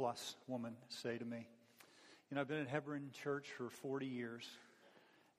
plus 0.00 0.34
woman 0.46 0.72
say 0.88 1.18
to 1.18 1.24
me, 1.26 1.46
You 2.30 2.34
know, 2.34 2.40
I've 2.40 2.48
been 2.48 2.62
at 2.62 2.68
Hebron 2.68 3.10
Church 3.22 3.48
for 3.58 3.68
40 3.68 4.06
years, 4.06 4.48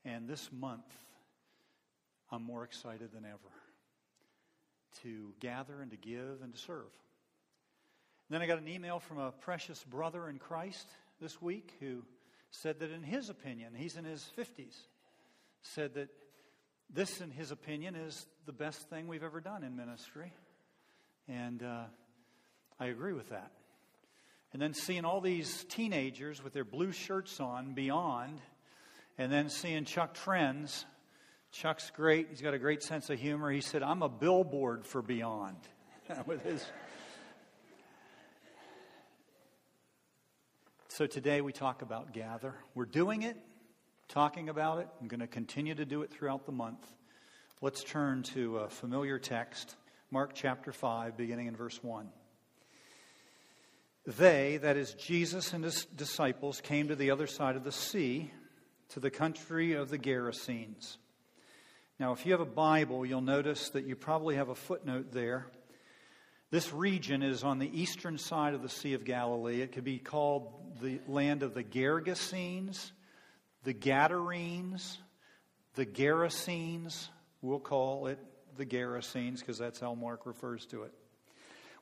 and 0.06 0.28
this 0.28 0.52
month 0.52 0.86
I'm 2.32 2.44
more 2.44 2.64
excited 2.64 3.10
than 3.12 3.26
ever 3.26 3.40
to 5.02 5.34
gather 5.40 5.82
and 5.82 5.90
to 5.90 5.98
give 5.98 6.44
and 6.44 6.54
to 6.54 6.60
serve. 6.60 6.92
And 8.30 8.36
then 8.36 8.44
I 8.44 8.46
got 8.46 8.60
an 8.60 8.68
email 8.68 9.00
from 9.00 9.18
a 9.18 9.32
precious 9.32 9.84
brother 9.84 10.30
in 10.30 10.38
Christ 10.38 10.86
this 11.20 11.42
week 11.42 11.74
who 11.80 12.04
said 12.52 12.82
that, 12.82 12.92
in 12.92 13.02
his 13.02 13.32
opinion, 13.32 13.74
he's 13.76 13.96
in 13.96 14.06
his 14.06 14.30
50s, 14.38 14.76
said 15.64 15.96
that 15.96 16.10
this, 16.94 17.20
in 17.20 17.32
his 17.32 17.50
opinion, 17.50 17.96
is 17.96 18.28
the 18.46 18.54
best 18.54 18.92
thing 18.92 19.08
we've 19.08 19.24
ever 19.24 19.42
done 19.42 19.64
in 19.64 19.76
ministry. 19.76 20.32
And 21.28 21.64
uh, 21.64 21.86
I 22.80 22.86
agree 22.86 23.14
with 23.14 23.30
that. 23.30 23.54
And 24.54 24.62
then 24.62 24.74
seeing 24.74 25.06
all 25.06 25.22
these 25.22 25.64
teenagers 25.66 26.44
with 26.44 26.54
their 26.54 26.66
blue 26.66 26.92
shirts 26.92 27.40
on 27.40 27.74
beyond, 27.74 28.42
and 29.18 29.32
then 29.32 29.50
seeing 29.50 29.86
Chuck 29.86 30.14
Trends. 30.14 30.86
Chuck's 31.52 31.90
great. 31.92 32.28
He's 32.30 32.42
got 32.42 32.54
a 32.54 32.60
great 32.60 32.84
sense 32.84 33.10
of 33.10 33.20
humor. 33.20 33.52
He 33.52 33.62
said, 33.62 33.84
I'm 33.84 34.02
a 34.02 34.10
billboard 34.10 34.86
for 34.86 35.02
beyond. 35.02 35.58
with 36.26 36.44
his. 36.44 36.66
So 40.90 41.08
today 41.08 41.42
we 41.42 41.54
talk 41.54 41.82
about 41.82 42.14
gather. 42.14 42.54
We're 42.76 42.86
doing 42.86 43.24
it, 43.24 43.38
talking 44.08 44.50
about 44.50 44.80
it. 44.80 44.88
I'm 45.00 45.08
going 45.08 45.22
to 45.22 45.28
continue 45.28 45.74
to 45.76 45.86
do 45.86 46.02
it 46.02 46.12
throughout 46.12 46.46
the 46.46 46.52
month. 46.52 46.86
Let's 47.62 47.84
turn 47.84 48.24
to 48.24 48.58
a 48.58 48.70
familiar 48.70 49.20
text, 49.20 49.76
Mark 50.10 50.32
chapter 50.34 50.72
5, 50.72 51.16
beginning 51.16 51.48
in 51.48 51.56
verse 51.56 51.82
1. 51.82 52.10
They, 54.06 54.58
that 54.58 54.78
is 54.78 54.94
Jesus 54.96 55.54
and 55.54 55.64
his 55.64 55.86
disciples, 55.86 56.60
came 56.60 56.88
to 56.88 56.96
the 56.96 57.12
other 57.12 57.28
side 57.28 57.56
of 57.56 57.64
the 57.64 57.72
sea, 57.72 58.32
to 58.90 59.00
the 59.00 59.12
country 59.12 59.74
of 59.74 59.90
the 59.90 60.00
Gerasenes. 60.00 60.98
Now, 62.00 62.14
if 62.14 62.26
you 62.26 62.32
have 62.32 62.42
a 62.42 62.46
Bible, 62.46 63.06
you'll 63.06 63.22
notice 63.22 63.70
that 63.70 63.86
you 63.86 63.96
probably 63.96 64.36
have 64.36 64.50
a 64.50 64.56
footnote 64.56 65.12
there. 65.12 65.46
This 66.50 66.74
region 66.74 67.22
is 67.22 67.44
on 67.44 67.60
the 67.60 67.80
eastern 67.80 68.18
side 68.18 68.56
of 68.56 68.64
the 68.64 68.70
Sea 68.70 68.94
of 68.94 69.06
Galilee. 69.06 69.62
It 69.62 69.72
could 69.72 69.84
be 69.84 70.00
called 70.00 70.82
the 70.82 71.00
land 71.08 71.44
of 71.44 71.54
the 71.54 71.64
Gergesenes, 71.64 72.92
the 73.64 73.74
Gadarenes, 73.74 74.98
the 75.76 75.86
Gerasenes. 75.86 77.08
We'll 77.42 77.60
call 77.60 78.08
it 78.08 78.20
the 78.58 78.66
Gerasenes 78.66 79.40
because 79.40 79.60
that's 79.60 79.80
how 79.80 79.94
Mark 79.94 80.26
refers 80.26 80.66
to 80.68 80.84
it. 80.84 80.94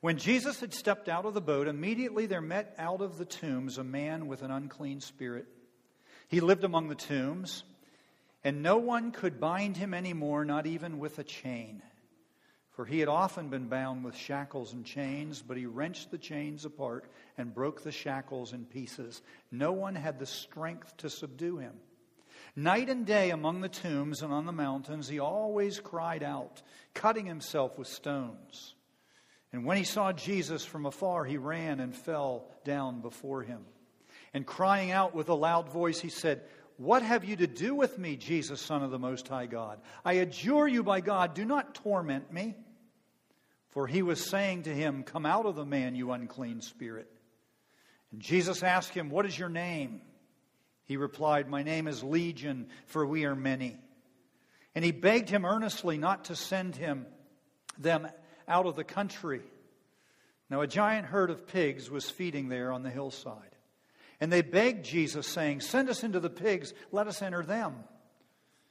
When 0.01 0.17
Jesus 0.17 0.61
had 0.61 0.73
stepped 0.73 1.09
out 1.09 1.25
of 1.25 1.33
the 1.33 1.41
boat, 1.41 1.67
immediately 1.67 2.25
there 2.25 2.41
met 2.41 2.73
out 2.77 3.01
of 3.01 3.17
the 3.17 3.25
tombs 3.25 3.77
a 3.77 3.83
man 3.83 4.27
with 4.27 4.43
an 4.43 4.51
unclean 4.51 5.01
spirit. 5.01 5.45
He 6.29 6.39
lived 6.39 6.63
among 6.63 6.87
the 6.87 6.95
tombs, 6.95 7.63
and 8.43 8.61
no 8.61 8.77
one 8.77 9.11
could 9.11 9.41
bind 9.41 9.75
him 9.75 9.93
any 9.93 10.13
more, 10.13 10.45
not 10.45 10.65
even 10.65 10.99
with 10.99 11.19
a 11.19 11.23
chain. 11.23 11.81
For 12.71 12.85
he 12.85 12.99
had 12.99 13.09
often 13.09 13.49
been 13.49 13.67
bound 13.67 14.05
with 14.05 14.15
shackles 14.15 14.71
and 14.71 14.85
chains, 14.85 15.41
but 15.45 15.57
he 15.57 15.65
wrenched 15.65 16.11
the 16.11 16.17
chains 16.17 16.63
apart 16.63 17.11
and 17.37 17.53
broke 17.53 17.83
the 17.83 17.91
shackles 17.91 18.53
in 18.53 18.63
pieces. 18.63 19.21
No 19.51 19.73
one 19.73 19.95
had 19.95 20.17
the 20.17 20.25
strength 20.25 20.95
to 20.97 21.09
subdue 21.09 21.57
him. 21.57 21.73
Night 22.55 22.87
and 22.87 23.05
day 23.05 23.31
among 23.31 23.59
the 23.59 23.67
tombs 23.67 24.21
and 24.21 24.31
on 24.31 24.45
the 24.45 24.53
mountains, 24.53 25.09
he 25.09 25.19
always 25.19 25.81
cried 25.81 26.23
out, 26.23 26.61
cutting 26.93 27.25
himself 27.25 27.77
with 27.77 27.89
stones. 27.89 28.75
And 29.51 29.65
when 29.65 29.77
he 29.77 29.83
saw 29.83 30.11
Jesus 30.11 30.63
from 30.63 30.85
afar, 30.85 31.25
he 31.25 31.37
ran 31.37 31.79
and 31.79 31.95
fell 31.95 32.51
down 32.63 33.01
before 33.01 33.41
him. 33.41 33.65
And 34.33 34.45
crying 34.45 34.91
out 34.91 35.15
with 35.15 35.29
a 35.29 35.33
loud 35.33 35.69
voice, 35.69 35.99
he 35.99 36.09
said, 36.09 36.43
What 36.77 37.01
have 37.01 37.25
you 37.25 37.35
to 37.37 37.47
do 37.47 37.73
with 37.73 37.97
me, 37.97 38.15
Jesus, 38.15 38.61
Son 38.61 38.83
of 38.83 38.91
the 38.91 38.99
Most 38.99 39.27
High 39.27 39.47
God? 39.47 39.79
I 40.05 40.13
adjure 40.13 40.67
you 40.67 40.83
by 40.83 41.01
God, 41.01 41.33
do 41.33 41.45
not 41.45 41.73
torment 41.73 42.31
me. 42.31 42.55
For 43.69 43.87
he 43.87 44.01
was 44.01 44.29
saying 44.29 44.63
to 44.63 44.73
him, 44.73 45.03
Come 45.03 45.25
out 45.25 45.45
of 45.45 45.55
the 45.55 45.65
man, 45.65 45.95
you 45.95 46.11
unclean 46.11 46.61
spirit. 46.61 47.09
And 48.11 48.21
Jesus 48.21 48.63
asked 48.63 48.93
him, 48.93 49.09
What 49.09 49.25
is 49.25 49.37
your 49.37 49.49
name? 49.49 50.01
He 50.85 50.97
replied, 50.97 51.47
My 51.47 51.63
name 51.63 51.87
is 51.87 52.03
Legion, 52.03 52.67
for 52.87 53.05
we 53.05 53.25
are 53.25 53.35
many. 53.35 53.77
And 54.75 54.85
he 54.85 54.91
begged 54.91 55.29
him 55.29 55.45
earnestly 55.45 55.97
not 55.97 56.25
to 56.25 56.35
send 56.35 56.75
him 56.75 57.05
them 57.77 58.07
out 58.49 58.65
of 58.65 58.75
the 58.75 58.83
country. 58.83 59.41
Now, 60.49 60.61
a 60.61 60.67
giant 60.67 61.05
herd 61.05 61.29
of 61.29 61.47
pigs 61.47 61.89
was 61.89 62.09
feeding 62.09 62.49
there 62.49 62.71
on 62.71 62.83
the 62.83 62.89
hillside. 62.89 63.55
And 64.19 64.33
they 64.33 64.41
begged 64.41 64.83
Jesus, 64.83 65.27
saying, 65.27 65.61
Send 65.61 65.89
us 65.89 66.03
into 66.03 66.19
the 66.19 66.29
pigs, 66.29 66.73
let 66.91 67.07
us 67.07 67.21
enter 67.21 67.43
them. 67.43 67.75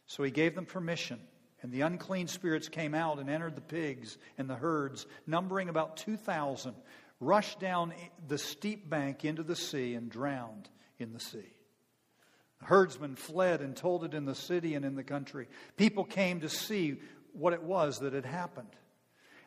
So 0.06 0.22
he 0.22 0.30
gave 0.30 0.54
them 0.54 0.66
permission. 0.66 1.20
And 1.62 1.72
the 1.72 1.80
unclean 1.82 2.28
spirits 2.28 2.68
came 2.68 2.94
out 2.94 3.18
and 3.18 3.30
entered 3.30 3.56
the 3.56 3.60
pigs 3.60 4.18
and 4.36 4.48
the 4.48 4.54
herds, 4.54 5.06
numbering 5.26 5.68
about 5.68 5.96
2,000, 5.96 6.74
rushed 7.20 7.58
down 7.58 7.92
the 8.26 8.38
steep 8.38 8.88
bank 8.88 9.24
into 9.24 9.42
the 9.42 9.56
sea 9.56 9.94
and 9.94 10.10
drowned 10.10 10.68
in 10.98 11.12
the 11.12 11.20
sea. 11.20 11.52
The 12.60 12.66
herdsmen 12.66 13.16
fled 13.16 13.60
and 13.60 13.76
told 13.76 14.04
it 14.04 14.14
in 14.14 14.24
the 14.24 14.34
city 14.34 14.74
and 14.74 14.84
in 14.84 14.94
the 14.94 15.04
country. 15.04 15.48
People 15.76 16.04
came 16.04 16.40
to 16.40 16.48
see 16.48 17.00
what 17.32 17.52
it 17.52 17.62
was 17.62 18.00
that 18.00 18.12
had 18.12 18.26
happened. 18.26 18.68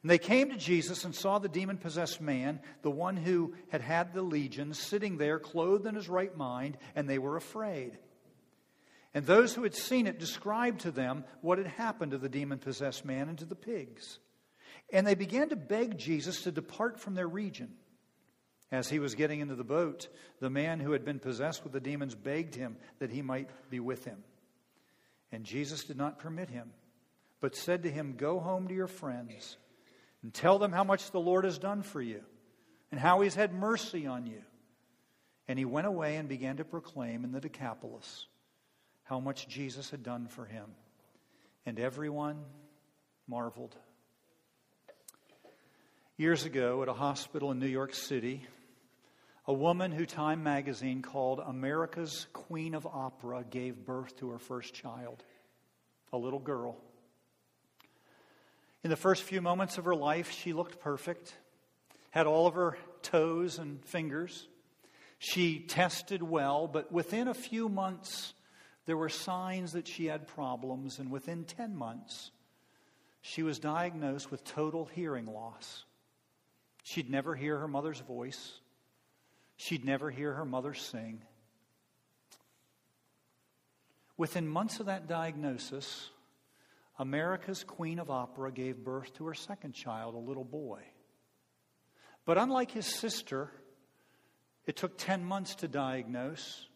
And 0.01 0.09
they 0.09 0.17
came 0.17 0.49
to 0.49 0.57
Jesus 0.57 1.05
and 1.05 1.13
saw 1.13 1.37
the 1.37 1.47
demon 1.47 1.77
possessed 1.77 2.21
man, 2.21 2.59
the 2.81 2.89
one 2.89 3.15
who 3.15 3.53
had 3.69 3.81
had 3.81 4.13
the 4.13 4.23
legion, 4.23 4.73
sitting 4.73 5.17
there 5.17 5.37
clothed 5.37 5.85
in 5.85 5.93
his 5.93 6.09
right 6.09 6.35
mind, 6.35 6.77
and 6.95 7.07
they 7.07 7.19
were 7.19 7.37
afraid. 7.37 7.97
And 9.13 9.25
those 9.25 9.53
who 9.53 9.63
had 9.63 9.75
seen 9.75 10.07
it 10.07 10.19
described 10.19 10.81
to 10.81 10.91
them 10.91 11.23
what 11.41 11.59
had 11.59 11.67
happened 11.67 12.11
to 12.11 12.17
the 12.17 12.29
demon 12.29 12.57
possessed 12.57 13.05
man 13.05 13.29
and 13.29 13.37
to 13.39 13.45
the 13.45 13.55
pigs. 13.55 14.17
And 14.91 15.05
they 15.05 15.15
began 15.15 15.49
to 15.49 15.55
beg 15.55 15.97
Jesus 15.97 16.43
to 16.43 16.51
depart 16.51 16.99
from 16.99 17.13
their 17.13 17.27
region. 17.27 17.73
As 18.71 18.89
he 18.89 18.99
was 18.99 19.15
getting 19.15 19.41
into 19.41 19.55
the 19.55 19.65
boat, 19.65 20.07
the 20.39 20.49
man 20.49 20.79
who 20.79 20.93
had 20.93 21.03
been 21.03 21.19
possessed 21.19 21.63
with 21.63 21.73
the 21.73 21.81
demons 21.81 22.15
begged 22.15 22.55
him 22.55 22.77
that 22.99 23.11
he 23.11 23.21
might 23.21 23.49
be 23.69 23.81
with 23.81 24.05
him. 24.05 24.23
And 25.31 25.43
Jesus 25.43 25.83
did 25.83 25.97
not 25.97 26.19
permit 26.19 26.49
him, 26.49 26.71
but 27.41 27.55
said 27.55 27.83
to 27.83 27.91
him, 27.91 28.15
Go 28.17 28.39
home 28.39 28.69
to 28.69 28.73
your 28.73 28.87
friends 28.87 29.57
and 30.23 30.33
tell 30.33 30.59
them 30.59 30.71
how 30.71 30.83
much 30.83 31.11
the 31.11 31.19
Lord 31.19 31.45
has 31.45 31.57
done 31.57 31.83
for 31.83 32.01
you 32.01 32.21
and 32.91 32.99
how 32.99 33.21
he's 33.21 33.35
had 33.35 33.53
mercy 33.53 34.05
on 34.05 34.25
you. 34.25 34.41
And 35.47 35.57
he 35.57 35.65
went 35.65 35.87
away 35.87 36.17
and 36.17 36.29
began 36.29 36.57
to 36.57 36.63
proclaim 36.63 37.23
in 37.23 37.31
the 37.31 37.41
Decapolis 37.41 38.27
how 39.03 39.19
much 39.19 39.47
Jesus 39.47 39.89
had 39.89 40.03
done 40.03 40.27
for 40.27 40.45
him. 40.45 40.65
And 41.65 41.79
everyone 41.79 42.43
marveled. 43.27 43.75
Years 46.17 46.45
ago, 46.45 46.81
at 46.83 46.87
a 46.87 46.93
hospital 46.93 47.51
in 47.51 47.59
New 47.59 47.67
York 47.67 47.93
City, 47.93 48.45
a 49.47 49.53
woman 49.53 49.91
who 49.91 50.05
Time 50.05 50.43
magazine 50.43 51.01
called 51.01 51.39
America's 51.39 52.27
Queen 52.31 52.75
of 52.75 52.85
Opera 52.85 53.43
gave 53.49 53.85
birth 53.85 54.15
to 54.17 54.29
her 54.29 54.37
first 54.37 54.73
child, 54.73 55.23
a 56.13 56.17
little 56.17 56.39
girl. 56.39 56.77
In 58.83 58.89
the 58.89 58.95
first 58.95 59.23
few 59.23 59.41
moments 59.41 59.77
of 59.77 59.85
her 59.85 59.95
life, 59.95 60.31
she 60.31 60.53
looked 60.53 60.79
perfect, 60.79 61.35
had 62.09 62.25
all 62.25 62.47
of 62.47 62.55
her 62.55 62.77
toes 63.03 63.59
and 63.59 63.83
fingers. 63.85 64.47
She 65.19 65.59
tested 65.59 66.23
well, 66.23 66.67
but 66.67 66.91
within 66.91 67.27
a 67.27 67.33
few 67.33 67.69
months, 67.69 68.33
there 68.85 68.97
were 68.97 69.09
signs 69.09 69.73
that 69.73 69.87
she 69.87 70.05
had 70.05 70.27
problems, 70.27 70.97
and 70.97 71.11
within 71.11 71.43
10 71.43 71.75
months, 71.75 72.31
she 73.21 73.43
was 73.43 73.59
diagnosed 73.59 74.31
with 74.31 74.43
total 74.43 74.85
hearing 74.85 75.27
loss. 75.27 75.85
She'd 76.83 77.09
never 77.09 77.35
hear 77.35 77.59
her 77.59 77.67
mother's 77.67 77.99
voice, 77.99 78.59
she'd 79.57 79.85
never 79.85 80.09
hear 80.09 80.33
her 80.33 80.45
mother 80.45 80.73
sing. 80.73 81.21
Within 84.17 84.47
months 84.47 84.79
of 84.79 84.87
that 84.87 85.07
diagnosis, 85.07 86.09
America's 86.97 87.63
Queen 87.63 87.99
of 87.99 88.09
Opera 88.09 88.51
gave 88.51 88.83
birth 88.83 89.13
to 89.15 89.25
her 89.25 89.33
second 89.33 89.73
child, 89.73 90.15
a 90.15 90.19
little 90.19 90.43
boy. 90.43 90.81
But 92.25 92.37
unlike 92.37 92.71
his 92.71 92.85
sister, 92.85 93.51
it 94.65 94.75
took 94.75 94.97
10 94.97 95.23
months 95.23 95.55
to 95.55 95.67
diagnose. 95.67 96.67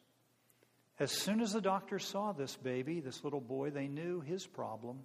As 0.99 1.11
soon 1.11 1.41
as 1.41 1.53
the 1.53 1.61
doctor 1.61 1.99
saw 1.99 2.31
this 2.31 2.55
baby, 2.55 2.99
this 2.99 3.23
little 3.23 3.41
boy, 3.41 3.69
they 3.69 3.87
knew 3.87 4.21
his 4.21 4.47
problem. 4.47 5.01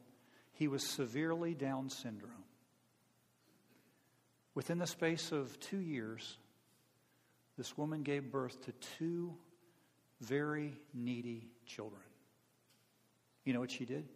He 0.52 0.68
was 0.68 0.86
severely 0.86 1.54
Down 1.54 1.90
syndrome. 1.90 2.44
Within 4.54 4.78
the 4.78 4.86
space 4.86 5.32
of 5.32 5.58
two 5.60 5.78
years, 5.78 6.38
this 7.56 7.76
woman 7.76 8.02
gave 8.02 8.30
birth 8.30 8.64
to 8.64 8.72
two 8.98 9.34
very 10.20 10.78
needy 10.94 11.50
children. 11.66 12.02
You 13.44 13.52
know 13.52 13.60
what 13.60 13.70
she 13.70 13.84
did? 13.84 14.06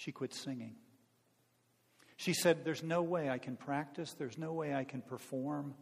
She 0.00 0.12
quit 0.12 0.32
singing. 0.32 0.76
She 2.16 2.32
said, 2.32 2.64
There's 2.64 2.82
no 2.82 3.02
way 3.02 3.28
I 3.28 3.36
can 3.36 3.56
practice, 3.56 4.14
there's 4.14 4.38
no 4.38 4.54
way 4.54 4.74
I 4.74 4.84
can 4.84 5.02
perform. 5.02 5.74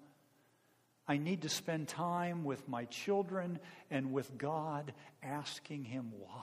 I 1.07 1.19
need 1.19 1.43
to 1.43 1.49
spend 1.49 1.87
time 1.87 2.43
with 2.45 2.69
my 2.69 2.85
children 2.87 3.61
and 3.91 4.13
with 4.13 4.37
God, 4.37 4.93
asking 5.23 5.85
Him 5.85 6.11
why. 6.19 6.35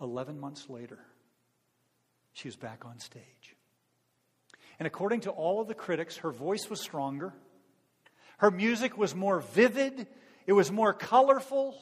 11 0.00 0.40
months 0.40 0.68
later, 0.68 0.98
she 2.32 2.48
was 2.48 2.56
back 2.56 2.84
on 2.84 2.98
stage. 2.98 3.54
And 4.80 4.86
according 4.86 5.20
to 5.22 5.30
all 5.30 5.60
of 5.60 5.68
the 5.68 5.74
critics, 5.74 6.16
her 6.18 6.32
voice 6.32 6.68
was 6.68 6.80
stronger. 6.80 7.32
Her 8.38 8.50
music 8.50 8.98
was 8.98 9.14
more 9.14 9.38
vivid. 9.40 10.08
It 10.46 10.54
was 10.54 10.72
more 10.72 10.92
colorful. 10.92 11.78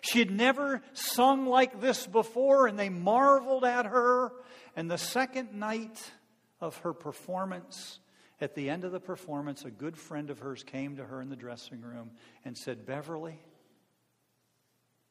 She 0.00 0.18
had 0.18 0.30
never 0.30 0.82
sung 0.92 1.46
like 1.46 1.80
this 1.80 2.06
before, 2.06 2.66
and 2.66 2.78
they 2.78 2.88
marveled 2.88 3.64
at 3.64 3.86
her. 3.86 4.32
And 4.76 4.90
the 4.90 4.98
second 4.98 5.54
night 5.54 6.12
of 6.60 6.76
her 6.78 6.92
performance, 6.92 7.98
at 8.40 8.54
the 8.54 8.70
end 8.70 8.84
of 8.84 8.92
the 8.92 9.00
performance, 9.00 9.64
a 9.64 9.70
good 9.70 9.96
friend 9.96 10.30
of 10.30 10.38
hers 10.38 10.62
came 10.62 10.96
to 10.96 11.04
her 11.04 11.20
in 11.20 11.28
the 11.28 11.36
dressing 11.36 11.80
room 11.80 12.12
and 12.44 12.56
said, 12.56 12.86
Beverly, 12.86 13.40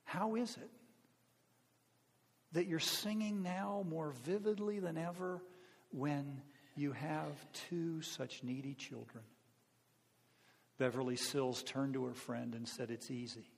how 0.03 0.35
is 0.35 0.55
it 0.55 0.69
that 2.53 2.67
you're 2.67 2.79
singing 2.79 3.43
now 3.43 3.85
more 3.89 4.11
vividly 4.23 4.79
than 4.79 4.97
ever 4.97 5.41
when 5.91 6.41
you 6.75 6.93
have 6.93 7.33
two 7.69 8.01
such 8.01 8.43
needy 8.43 8.73
children? 8.73 9.23
Beverly 10.77 11.17
Sills 11.17 11.63
turned 11.63 11.95
to 11.95 12.05
her 12.05 12.13
friend 12.13 12.55
and 12.55 12.67
said, 12.67 12.91
It's 12.91 13.11
easy. 13.11 13.49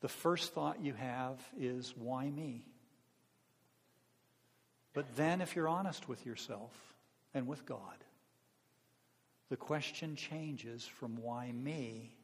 The 0.00 0.08
first 0.08 0.52
thought 0.52 0.82
you 0.82 0.94
have 0.94 1.40
is, 1.58 1.94
Why 1.96 2.28
me? 2.28 2.66
But 4.92 5.16
then, 5.16 5.40
if 5.40 5.54
you're 5.54 5.68
honest 5.68 6.08
with 6.08 6.24
yourself 6.24 6.72
and 7.34 7.46
with 7.46 7.66
God, 7.66 7.96
the 9.50 9.56
question 9.56 10.16
changes 10.16 10.86
from 10.86 11.16
why 11.16 11.52
me 11.52 12.16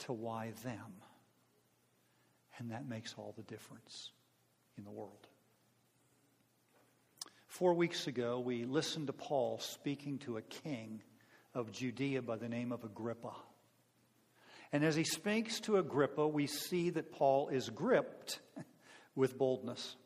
to 0.00 0.12
why 0.12 0.52
them. 0.62 1.02
And 2.58 2.70
that 2.70 2.88
makes 2.88 3.14
all 3.16 3.34
the 3.36 3.42
difference 3.42 4.10
in 4.78 4.84
the 4.84 4.90
world. 4.90 5.26
Four 7.46 7.74
weeks 7.74 8.06
ago, 8.06 8.40
we 8.40 8.66
listened 8.66 9.06
to 9.06 9.14
Paul 9.14 9.58
speaking 9.58 10.18
to 10.18 10.36
a 10.36 10.42
king 10.42 11.00
of 11.54 11.72
Judea 11.72 12.20
by 12.20 12.36
the 12.36 12.48
name 12.48 12.72
of 12.72 12.84
Agrippa. 12.84 13.32
And 14.76 14.84
as 14.84 14.94
he 14.94 15.04
speaks 15.04 15.58
to 15.60 15.78
Agrippa, 15.78 16.28
we 16.28 16.46
see 16.46 16.90
that 16.90 17.10
Paul 17.10 17.48
is 17.48 17.70
gripped 17.70 18.40
with 19.14 19.38
boldness. 19.38 19.96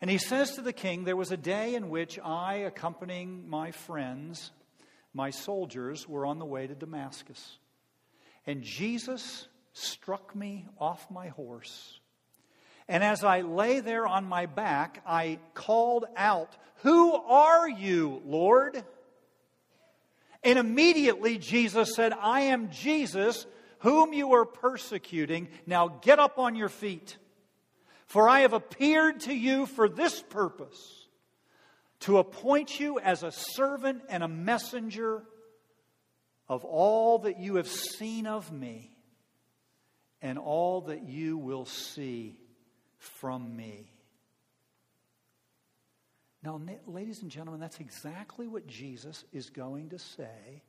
And 0.00 0.08
he 0.08 0.18
says 0.18 0.52
to 0.52 0.62
the 0.62 0.72
king, 0.72 1.02
There 1.02 1.16
was 1.16 1.32
a 1.32 1.36
day 1.36 1.74
in 1.74 1.88
which 1.88 2.16
I, 2.20 2.58
accompanying 2.58 3.50
my 3.50 3.72
friends, 3.72 4.52
my 5.12 5.30
soldiers 5.30 6.08
were 6.08 6.24
on 6.24 6.38
the 6.38 6.44
way 6.44 6.68
to 6.68 6.76
Damascus. 6.76 7.58
And 8.46 8.62
Jesus 8.62 9.48
struck 9.72 10.32
me 10.32 10.68
off 10.78 11.10
my 11.10 11.30
horse. 11.30 11.98
And 12.86 13.02
as 13.02 13.24
I 13.24 13.40
lay 13.40 13.80
there 13.80 14.06
on 14.06 14.26
my 14.26 14.46
back, 14.46 15.02
I 15.04 15.40
called 15.54 16.04
out, 16.16 16.56
Who 16.84 17.14
are 17.14 17.68
you, 17.68 18.22
Lord? 18.24 18.80
And 20.44 20.56
immediately 20.56 21.36
Jesus 21.38 21.96
said, 21.96 22.12
I 22.12 22.42
am 22.42 22.70
Jesus, 22.70 23.44
whom 23.82 24.12
you 24.12 24.32
are 24.34 24.44
persecuting. 24.44 25.48
Now 25.66 25.88
get 25.88 26.18
up 26.18 26.38
on 26.38 26.56
your 26.56 26.68
feet. 26.68 27.16
For 28.06 28.28
I 28.28 28.40
have 28.40 28.52
appeared 28.52 29.20
to 29.20 29.34
you 29.34 29.66
for 29.66 29.88
this 29.88 30.22
purpose 30.22 31.06
to 32.00 32.18
appoint 32.18 32.78
you 32.78 32.98
as 32.98 33.22
a 33.22 33.32
servant 33.32 34.02
and 34.08 34.22
a 34.22 34.28
messenger 34.28 35.22
of 36.48 36.64
all 36.64 37.20
that 37.20 37.38
you 37.38 37.56
have 37.56 37.68
seen 37.68 38.26
of 38.26 38.52
me 38.52 38.96
and 40.20 40.38
all 40.38 40.82
that 40.82 41.02
you 41.08 41.36
will 41.36 41.64
see 41.64 42.36
from 42.98 43.56
me. 43.56 43.90
Now, 46.42 46.60
ladies 46.86 47.22
and 47.22 47.30
gentlemen, 47.30 47.60
that's 47.60 47.80
exactly 47.80 48.46
what 48.46 48.66
Jesus 48.66 49.24
is 49.32 49.50
going 49.50 49.90
to 49.90 49.98
say 49.98 50.62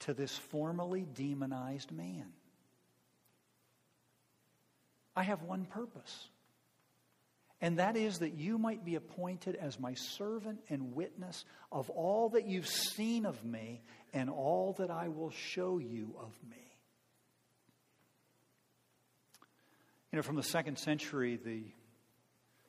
to 0.00 0.14
this 0.14 0.36
formerly 0.36 1.06
demonized 1.14 1.92
man. 1.92 2.32
I 5.14 5.22
have 5.22 5.42
one 5.42 5.64
purpose 5.64 6.28
and 7.60 7.78
that 7.78 7.96
is 7.96 8.18
that 8.18 8.34
you 8.34 8.58
might 8.58 8.84
be 8.84 8.96
appointed 8.96 9.56
as 9.56 9.80
my 9.80 9.94
servant 9.94 10.60
and 10.68 10.94
witness 10.94 11.44
of 11.72 11.88
all 11.90 12.30
that 12.30 12.46
you've 12.46 12.68
seen 12.68 13.24
of 13.24 13.42
me 13.44 13.80
and 14.12 14.28
all 14.28 14.74
that 14.78 14.90
I 14.90 15.08
will 15.08 15.30
show 15.30 15.78
you 15.78 16.14
of 16.20 16.32
me. 16.50 16.56
You 20.12 20.16
know, 20.16 20.22
from 20.22 20.36
the 20.36 20.42
second 20.42 20.78
century, 20.78 21.36
the 21.42 21.64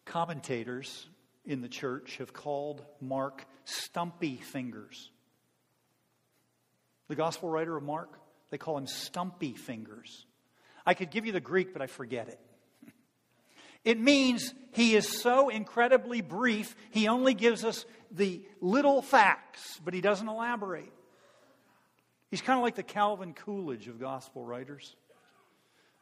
commentators 0.05 1.07
in 1.45 1.61
the 1.61 1.69
church 1.69 2.17
have 2.17 2.33
called 2.33 2.83
Mark 3.01 3.45
stumpy 3.65 4.37
fingers. 4.37 5.11
The 7.07 7.15
gospel 7.15 7.49
writer 7.49 7.75
of 7.75 7.83
Mark, 7.83 8.19
they 8.49 8.57
call 8.57 8.77
him 8.77 8.87
stumpy 8.87 9.53
fingers. 9.53 10.25
I 10.85 10.93
could 10.93 11.11
give 11.11 11.25
you 11.25 11.31
the 11.31 11.39
Greek, 11.39 11.73
but 11.73 11.81
I 11.81 11.87
forget 11.87 12.29
it. 12.29 12.39
It 13.85 13.99
means 13.99 14.53
he 14.73 14.95
is 14.95 15.07
so 15.07 15.47
incredibly 15.47 16.19
brief, 16.19 16.75
he 16.91 17.07
only 17.07 17.33
gives 17.33 17.63
us 17.63 17.85
the 18.11 18.43
little 18.59 19.01
facts, 19.01 19.79
but 19.85 19.93
he 19.93 20.01
doesn't 20.01 20.27
elaborate. 20.27 20.91
He's 22.29 22.41
kind 22.41 22.57
of 22.57 22.63
like 22.63 22.75
the 22.75 22.83
Calvin 22.83 23.33
Coolidge 23.33 23.87
of 23.87 23.99
gospel 23.99 24.43
writers. 24.43 24.95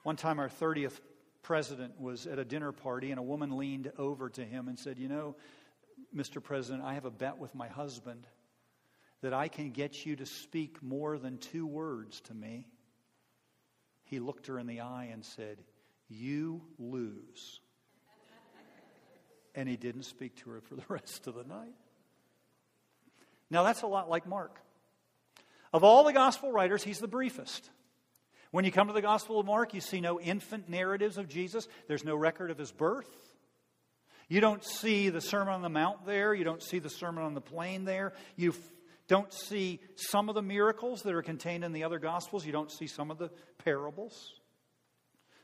One 0.02 0.16
time, 0.16 0.40
our 0.40 0.50
30th 0.50 1.00
president 1.44 2.00
was 2.02 2.26
at 2.26 2.40
a 2.40 2.46
dinner 2.46 2.72
party, 2.72 3.12
and 3.12 3.20
a 3.20 3.24
woman 3.24 3.56
leaned 3.58 3.92
over 4.00 4.30
to 4.30 4.44
him 4.44 4.68
and 4.68 4.80
said, 4.80 4.98
You 4.98 5.08
know, 5.08 5.36
Mr. 6.16 6.42
President, 6.42 6.84
I 6.84 6.96
have 6.96 7.06
a 7.06 7.12
bet 7.12 7.38
with 7.38 7.54
my 7.54 7.68
husband 7.68 8.26
that 9.26 9.34
I 9.34 9.48
can 9.48 9.72
get 9.72 10.06
you 10.06 10.16
to 10.18 10.26
speak 10.28 10.84
more 10.84 11.18
than 11.18 11.40
two 11.40 11.66
words 11.66 12.22
to 12.22 12.34
me. 12.36 12.68
He 14.04 14.20
looked 14.20 14.46
her 14.46 14.60
in 14.60 14.68
the 14.68 14.82
eye 14.82 15.10
and 15.12 15.26
said, 15.26 15.58
You 16.08 16.62
lose 16.78 17.60
and 19.56 19.68
he 19.68 19.78
didn't 19.78 20.04
speak 20.04 20.36
to 20.44 20.52
her 20.52 20.62
for 20.62 20.76
the 20.76 20.84
rest 20.90 21.26
of 21.26 21.34
the 21.34 21.44
night. 21.44 21.74
Now, 23.50 23.64
that's 23.64 23.82
a 23.82 23.88
lot 23.88 24.12
like 24.12 24.28
Mark. 24.28 24.60
Of 25.74 25.84
all 25.84 26.04
the 26.04 26.14
gospel 26.14 26.52
writers, 26.52 26.84
he's 26.84 27.00
the 27.00 27.08
briefest. 27.08 27.68
When 28.52 28.64
you 28.64 28.72
come 28.72 28.90
to 28.90 28.94
the 28.94 29.02
Gospel 29.02 29.40
of 29.40 29.48
Mark, 29.48 29.74
you 29.74 29.82
see 29.82 30.02
no 30.02 30.22
infant 30.22 30.70
narratives 30.70 31.18
of 31.18 31.28
Jesus, 31.28 31.68
there's 31.88 32.06
no 32.06 32.16
record 32.16 32.52
of 32.52 32.60
his 32.60 32.72
birth. 32.72 33.10
You 34.30 34.40
don't 34.40 34.64
see 34.64 35.10
the 35.10 35.20
Sermon 35.20 35.56
on 35.56 35.64
the 35.64 35.70
Mount 35.70 36.06
there. 36.06 36.32
You 36.34 36.44
don't 36.44 36.62
see 36.62 36.78
the 36.78 36.92
Sermon 36.92 37.24
on 37.24 37.34
the 37.34 37.42
Plain 37.42 37.86
there. 37.86 38.14
You 38.36 38.54
don't 39.08 39.32
see 39.32 39.80
some 39.96 40.30
of 40.30 40.36
the 40.36 40.42
miracles 40.42 41.04
that 41.04 41.14
are 41.14 41.22
contained 41.22 41.64
in 41.64 41.74
the 41.74 41.84
other 41.84 42.00
Gospels. 42.00 42.46
You 42.46 42.52
don't 42.52 42.72
see 42.72 42.88
some 42.88 43.12
of 43.12 43.18
the 43.18 43.30
parables. 43.64 44.34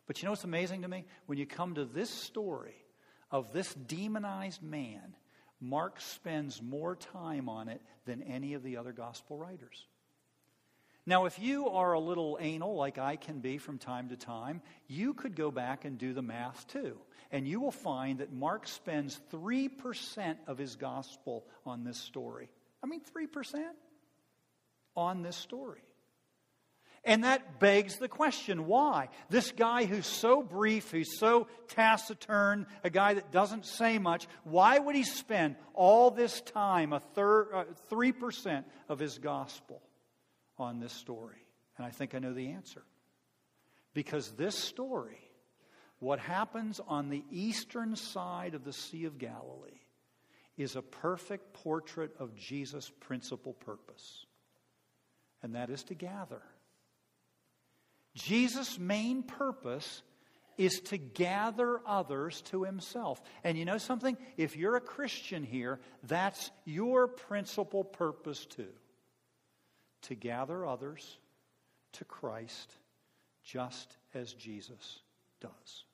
But 0.07 0.21
you 0.21 0.25
know 0.25 0.31
what's 0.31 0.43
amazing 0.43 0.81
to 0.81 0.87
me? 0.87 1.05
When 1.27 1.37
you 1.37 1.45
come 1.45 1.75
to 1.75 1.85
this 1.85 2.09
story, 2.09 2.81
of 3.31 3.53
this 3.53 3.73
demonized 3.73 4.61
man, 4.61 5.15
Mark 5.59 6.01
spends 6.01 6.61
more 6.61 6.95
time 6.95 7.47
on 7.47 7.69
it 7.69 7.81
than 8.05 8.21
any 8.23 8.53
of 8.55 8.63
the 8.63 8.77
other 8.77 8.91
gospel 8.91 9.37
writers. 9.37 9.87
Now, 11.05 11.25
if 11.25 11.39
you 11.39 11.69
are 11.69 11.93
a 11.93 11.99
little 11.99 12.37
anal, 12.39 12.75
like 12.75 12.97
I 12.97 13.15
can 13.15 13.39
be 13.39 13.57
from 13.57 13.79
time 13.79 14.09
to 14.09 14.15
time, 14.15 14.61
you 14.87 15.13
could 15.13 15.35
go 15.35 15.49
back 15.49 15.85
and 15.85 15.97
do 15.97 16.13
the 16.13 16.21
math 16.21 16.67
too. 16.67 16.97
And 17.31 17.47
you 17.47 17.59
will 17.59 17.71
find 17.71 18.19
that 18.19 18.33
Mark 18.33 18.67
spends 18.67 19.19
3% 19.31 20.35
of 20.45 20.57
his 20.57 20.75
gospel 20.75 21.45
on 21.65 21.83
this 21.83 21.97
story. 21.97 22.49
I 22.83 22.87
mean, 22.87 23.01
3% 23.15 23.63
on 24.95 25.21
this 25.21 25.35
story. 25.35 25.81
And 27.03 27.23
that 27.23 27.59
begs 27.59 27.97
the 27.97 28.07
question 28.07 28.67
why? 28.67 29.09
This 29.29 29.51
guy 29.51 29.85
who's 29.85 30.05
so 30.05 30.43
brief, 30.43 30.91
who's 30.91 31.17
so 31.17 31.47
taciturn, 31.69 32.67
a 32.83 32.91
guy 32.91 33.15
that 33.15 33.31
doesn't 33.31 33.65
say 33.65 33.97
much, 33.97 34.27
why 34.43 34.77
would 34.77 34.95
he 34.95 35.03
spend 35.03 35.55
all 35.73 36.11
this 36.11 36.41
time, 36.41 36.93
a 36.93 36.99
third, 36.99 37.47
uh, 37.53 37.63
3% 37.89 38.65
of 38.87 38.99
his 38.99 39.17
gospel, 39.17 39.81
on 40.59 40.79
this 40.79 40.93
story? 40.93 41.43
And 41.77 41.87
I 41.87 41.89
think 41.89 42.13
I 42.13 42.19
know 42.19 42.33
the 42.33 42.49
answer. 42.49 42.83
Because 43.95 44.31
this 44.33 44.55
story, 44.55 45.19
what 45.97 46.19
happens 46.19 46.79
on 46.87 47.09
the 47.09 47.23
eastern 47.31 47.95
side 47.95 48.53
of 48.53 48.63
the 48.63 48.73
Sea 48.73 49.05
of 49.05 49.17
Galilee, 49.17 49.80
is 50.57 50.75
a 50.75 50.81
perfect 50.81 51.53
portrait 51.53 52.11
of 52.19 52.35
Jesus' 52.35 52.91
principal 52.99 53.53
purpose, 53.53 54.25
and 55.41 55.55
that 55.55 55.69
is 55.69 55.83
to 55.85 55.93
gather 55.95 56.41
Jesus' 58.15 58.77
main 58.77 59.23
purpose 59.23 60.01
is 60.57 60.79
to 60.81 60.97
gather 60.97 61.79
others 61.85 62.41
to 62.43 62.63
himself. 62.63 63.21
And 63.43 63.57
you 63.57 63.65
know 63.65 63.77
something? 63.77 64.17
If 64.37 64.57
you're 64.57 64.75
a 64.75 64.81
Christian 64.81 65.43
here, 65.43 65.79
that's 66.03 66.51
your 66.65 67.07
principal 67.07 67.83
purpose 67.83 68.45
too 68.45 68.67
to 70.03 70.15
gather 70.15 70.65
others 70.65 71.17
to 71.93 72.05
Christ 72.05 72.75
just 73.43 73.97
as 74.13 74.33
Jesus 74.33 74.99
does. 75.39 75.85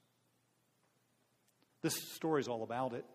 This 1.81 2.01
story 2.13 2.41
is 2.41 2.47
all 2.47 2.63
about 2.63 2.93
it. 2.93 3.05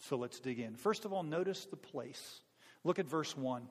So 0.00 0.16
let's 0.16 0.40
dig 0.40 0.58
in. 0.58 0.76
First 0.76 1.04
of 1.04 1.12
all, 1.12 1.22
notice 1.22 1.66
the 1.66 1.76
place. 1.76 2.40
Look 2.84 2.98
at 2.98 3.06
verse 3.06 3.36
1. 3.36 3.68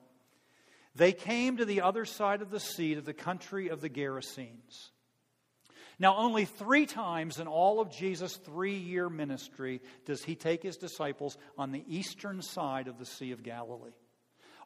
They 0.94 1.12
came 1.12 1.58
to 1.58 1.64
the 1.64 1.82
other 1.82 2.04
side 2.04 2.42
of 2.42 2.50
the 2.50 2.60
sea, 2.60 2.94
to 2.94 3.00
the 3.00 3.12
country 3.12 3.68
of 3.68 3.80
the 3.80 3.88
Gerasenes. 3.88 4.90
Now, 5.98 6.16
only 6.16 6.46
three 6.46 6.86
times 6.86 7.38
in 7.38 7.46
all 7.46 7.78
of 7.78 7.92
Jesus' 7.92 8.36
three 8.36 8.76
year 8.76 9.10
ministry 9.10 9.82
does 10.06 10.24
he 10.24 10.34
take 10.34 10.62
his 10.62 10.78
disciples 10.78 11.36
on 11.58 11.72
the 11.72 11.84
eastern 11.86 12.40
side 12.42 12.88
of 12.88 12.98
the 12.98 13.04
Sea 13.04 13.32
of 13.32 13.42
Galilee. 13.42 13.90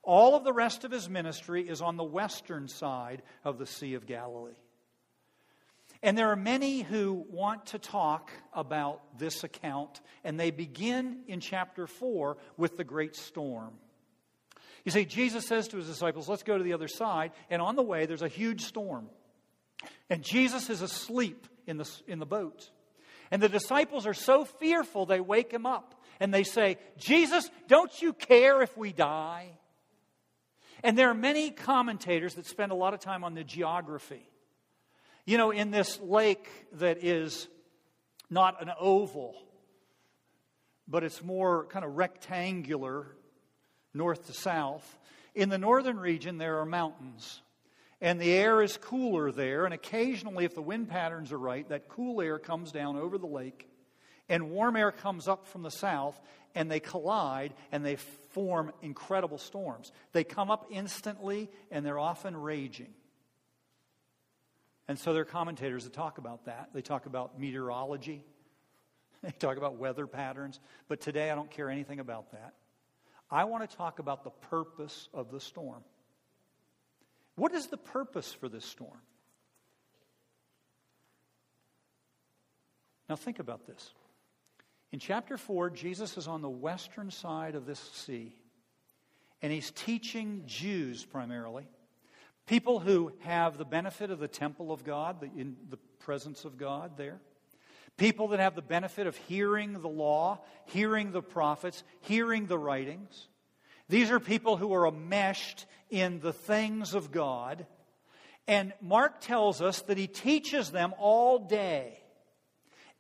All 0.03 0.37
of 0.37 0.45
the 0.45 0.53
rest 0.53 0.85
of 0.85 0.93
his 0.93 1.09
ministry 1.09 1.69
is 1.69 1.83
on 1.83 1.97
the 1.97 2.05
western 2.05 2.69
side 2.69 3.23
of 3.43 3.59
the 3.59 3.67
Sea 3.67 3.95
of 3.95 4.07
Galilee. 4.07 4.53
And 6.05 6.19
there 6.19 6.31
are 6.31 6.37
many 6.37 6.83
who 6.83 7.25
want 7.31 7.65
to 7.69 7.79
talk 7.79 8.31
about 8.53 9.19
this 9.19 9.43
account, 9.43 10.03
and 10.23 10.39
they 10.39 10.51
begin 10.51 11.21
in 11.27 11.41
chapter 11.41 11.87
4 11.87 12.37
with 12.59 12.77
the 12.77 12.85
great 12.85 13.17
storm. 13.17 13.73
You 14.85 14.93
see, 14.93 15.07
Jesus 15.07 15.47
says 15.47 15.67
to 15.69 15.79
his 15.79 15.87
disciples, 15.87 16.29
Let's 16.29 16.43
go 16.43 16.59
to 16.59 16.63
the 16.63 16.75
other 16.75 16.89
side. 16.89 17.33
And 17.49 17.63
on 17.63 17.75
the 17.75 17.83
way, 17.83 18.05
there's 18.05 18.21
a 18.21 18.29
huge 18.29 18.67
storm. 18.67 19.09
And 20.11 20.23
Jesus 20.23 20.69
is 20.69 20.83
asleep 20.83 21.47
in 21.67 21.79
the, 21.79 21.91
in 22.07 22.19
the 22.19 22.27
boat. 22.27 22.71
And 23.31 23.43
the 23.43 23.49
disciples 23.49 24.07
are 24.07 24.13
so 24.13 24.45
fearful, 24.45 25.07
they 25.07 25.21
wake 25.21 25.51
him 25.51 25.65
up 25.65 26.03
and 26.21 26.35
they 26.35 26.45
say, 26.45 26.77
Jesus, 26.99 27.51
don't 27.67 28.03
you 28.03 28.13
care 28.13 28.61
if 28.61 28.77
we 28.77 28.93
die? 28.93 29.53
And 30.83 30.99
there 30.99 31.09
are 31.09 31.15
many 31.15 31.51
commentators 31.51 32.35
that 32.35 32.45
spend 32.45 32.73
a 32.73 32.75
lot 32.75 32.93
of 32.93 33.01
time 33.01 33.25
on 33.25 33.33
the 33.33 33.43
geography. 33.43 34.29
You 35.27 35.39
know, 35.39 35.53
in 35.53 35.71
this 35.71 35.99
lake 36.01 36.49
that 36.75 37.03
is 37.03 37.49
not 38.29 38.61
an 38.63 38.71
oval, 38.79 39.35
but 40.87 41.03
it's 41.03 41.23
more 41.23 41.65
kind 41.67 41.85
of 41.85 41.97
rectangular, 41.97 43.07
north 43.95 44.27
to 44.27 44.35
south, 44.35 44.99
in 45.35 45.49
the 45.49 45.57
northern 45.57 45.99
region 45.99 46.37
there 46.37 46.59
are 46.59 46.67
mountains. 46.67 47.41
And 48.03 48.21
the 48.21 48.33
air 48.33 48.61
is 48.61 48.77
cooler 48.77 49.33
there, 49.33 49.65
and 49.65 49.73
occasionally, 49.73 50.45
if 50.45 50.55
the 50.55 50.61
wind 50.61 50.91
patterns 50.91 51.33
are 51.33 51.39
right, 51.39 51.67
that 51.71 51.89
cool 51.89 52.21
air 52.21 52.39
comes 52.39 52.71
down 52.71 52.97
over 52.97 53.17
the 53.17 53.27
lake, 53.27 53.67
and 54.29 54.51
warm 54.51 54.77
air 54.77 54.93
comes 54.93 55.27
up 55.27 55.47
from 55.47 55.63
the 55.63 55.71
south, 55.71 56.21
and 56.55 56.71
they 56.71 56.81
collide 56.81 57.55
and 57.73 57.85
they 57.85 57.97
form 57.97 58.73
incredible 58.83 59.39
storms. 59.39 59.91
They 60.13 60.23
come 60.23 60.51
up 60.51 60.67
instantly, 60.71 61.49
and 61.71 61.85
they're 61.85 61.99
often 61.99 62.37
raging. 62.37 62.93
And 64.87 64.99
so 64.99 65.13
there 65.13 65.23
are 65.23 65.27
commentators 65.27 65.85
that 65.85 65.93
talk 65.93 66.19
about 66.19 66.45
that. 66.45 66.71
They 66.75 66.83
talk 66.83 67.07
about 67.07 67.39
meteorology, 67.41 68.25
they 69.23 69.31
talk 69.31 69.57
about 69.57 69.77
weather 69.77 70.07
patterns. 70.07 70.61
But 70.89 71.01
today 71.01 71.31
I 71.31 71.35
don't 71.35 71.51
care 71.51 71.71
anything 71.71 72.01
about 72.01 72.33
that. 72.33 72.55
I 73.31 73.45
want 73.45 73.69
to 73.69 73.77
talk 73.77 73.99
about 73.99 74.25
the 74.25 74.31
purpose 74.31 75.09
of 75.15 75.31
the 75.31 75.41
storm. 75.41 75.83
What 77.37 77.53
is 77.53 77.67
the 77.67 77.77
purpose 77.77 78.33
for 78.33 78.49
this 78.49 78.65
storm? 78.65 79.01
Now 83.09 83.17
think 83.17 83.39
about 83.39 83.67
this. 83.67 83.93
In 84.93 84.99
chapter 85.01 85.37
4, 85.37 85.71
Jesus 85.71 86.17
is 86.17 86.29
on 86.29 86.41
the 86.41 86.49
western 86.49 87.11
side 87.11 87.57
of 87.57 87.67
this 87.67 87.81
sea, 87.81 88.37
and 89.43 89.53
he's 89.53 89.73
teaching 89.73 90.45
Jews 90.47 91.05
primarily. 91.05 91.67
People 92.47 92.79
who 92.79 93.13
have 93.21 93.57
the 93.57 93.65
benefit 93.65 94.11
of 94.11 94.19
the 94.19 94.29
temple 94.29 94.71
of 94.71 94.85
God, 94.85 95.21
the, 95.21 95.27
in 95.27 95.57
the 95.71 95.79
presence 95.99 96.45
of 96.45 96.59
God 96.59 96.97
there. 96.97 97.19
People 97.97 98.29
that 98.29 98.41
have 98.41 98.55
the 98.55 98.63
benefit 98.63 99.07
of 99.07 99.17
hearing 99.17 99.81
the 99.81 99.89
law, 99.89 100.41
hearing 100.67 101.13
the 101.13 101.23
prophets, 101.23 101.85
hearing 102.01 102.47
the 102.47 102.59
writings. 102.59 103.29
These 103.89 104.11
are 104.11 104.21
people 104.21 104.57
who 104.57 104.75
are 104.75 104.89
enmeshed 104.89 105.67
in 105.91 106.21
the 106.21 106.33
things 106.33 106.95
of 106.95 107.13
God. 107.13 107.67
And 108.47 108.73
Mark 108.81 109.21
tells 109.21 109.63
us 109.63 109.83
that 109.83 109.97
he 109.97 110.07
teaches 110.07 110.71
them 110.71 110.93
all 110.99 111.39
day. 111.39 112.01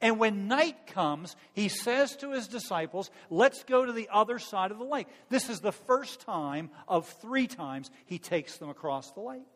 And 0.04 0.18
when 0.18 0.48
night 0.48 0.88
comes, 0.88 1.34
he 1.54 1.68
says 1.68 2.14
to 2.16 2.32
his 2.32 2.46
disciples, 2.46 3.10
Let's 3.30 3.64
go 3.64 3.86
to 3.86 3.92
the 3.92 4.10
other 4.12 4.38
side 4.38 4.70
of 4.70 4.76
the 4.76 4.84
lake. 4.84 5.06
This 5.30 5.48
is 5.48 5.60
the 5.60 5.72
first 5.72 6.20
time 6.20 6.68
of 6.86 7.08
three 7.22 7.46
times 7.46 7.90
he 8.04 8.18
takes 8.18 8.58
them 8.58 8.68
across 8.68 9.10
the 9.12 9.22
lake. 9.22 9.48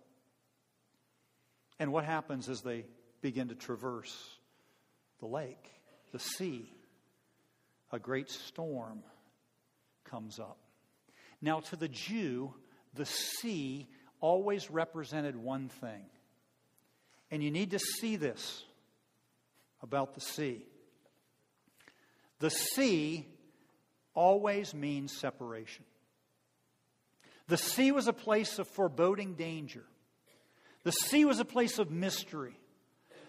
And 1.78 1.92
what 1.92 2.06
happens 2.06 2.48
as 2.48 2.62
they 2.62 2.86
begin 3.20 3.48
to 3.48 3.54
traverse 3.54 4.38
the 5.20 5.26
lake, 5.26 5.70
the 6.12 6.18
sea? 6.18 6.72
A 7.92 7.98
great 7.98 8.30
storm 8.30 9.02
comes 10.04 10.38
up. 10.38 10.56
Now, 11.42 11.60
to 11.60 11.76
the 11.76 11.88
Jew, 11.88 12.54
the 12.94 13.04
sea 13.04 13.86
always 14.18 14.70
represented 14.70 15.36
one 15.36 15.68
thing. 15.68 16.06
And 17.30 17.42
you 17.42 17.50
need 17.50 17.72
to 17.72 17.78
see 17.78 18.16
this 18.16 18.64
about 19.82 20.14
the 20.14 20.20
sea. 20.20 20.64
The 22.40 22.50
sea 22.50 23.26
always 24.14 24.74
means 24.74 25.16
separation. 25.16 25.84
The 27.48 27.56
sea 27.56 27.92
was 27.92 28.08
a 28.08 28.12
place 28.12 28.58
of 28.58 28.68
foreboding 28.68 29.34
danger. 29.34 29.84
The 30.84 30.92
sea 30.92 31.24
was 31.24 31.40
a 31.40 31.44
place 31.44 31.78
of 31.78 31.90
mystery. 31.90 32.58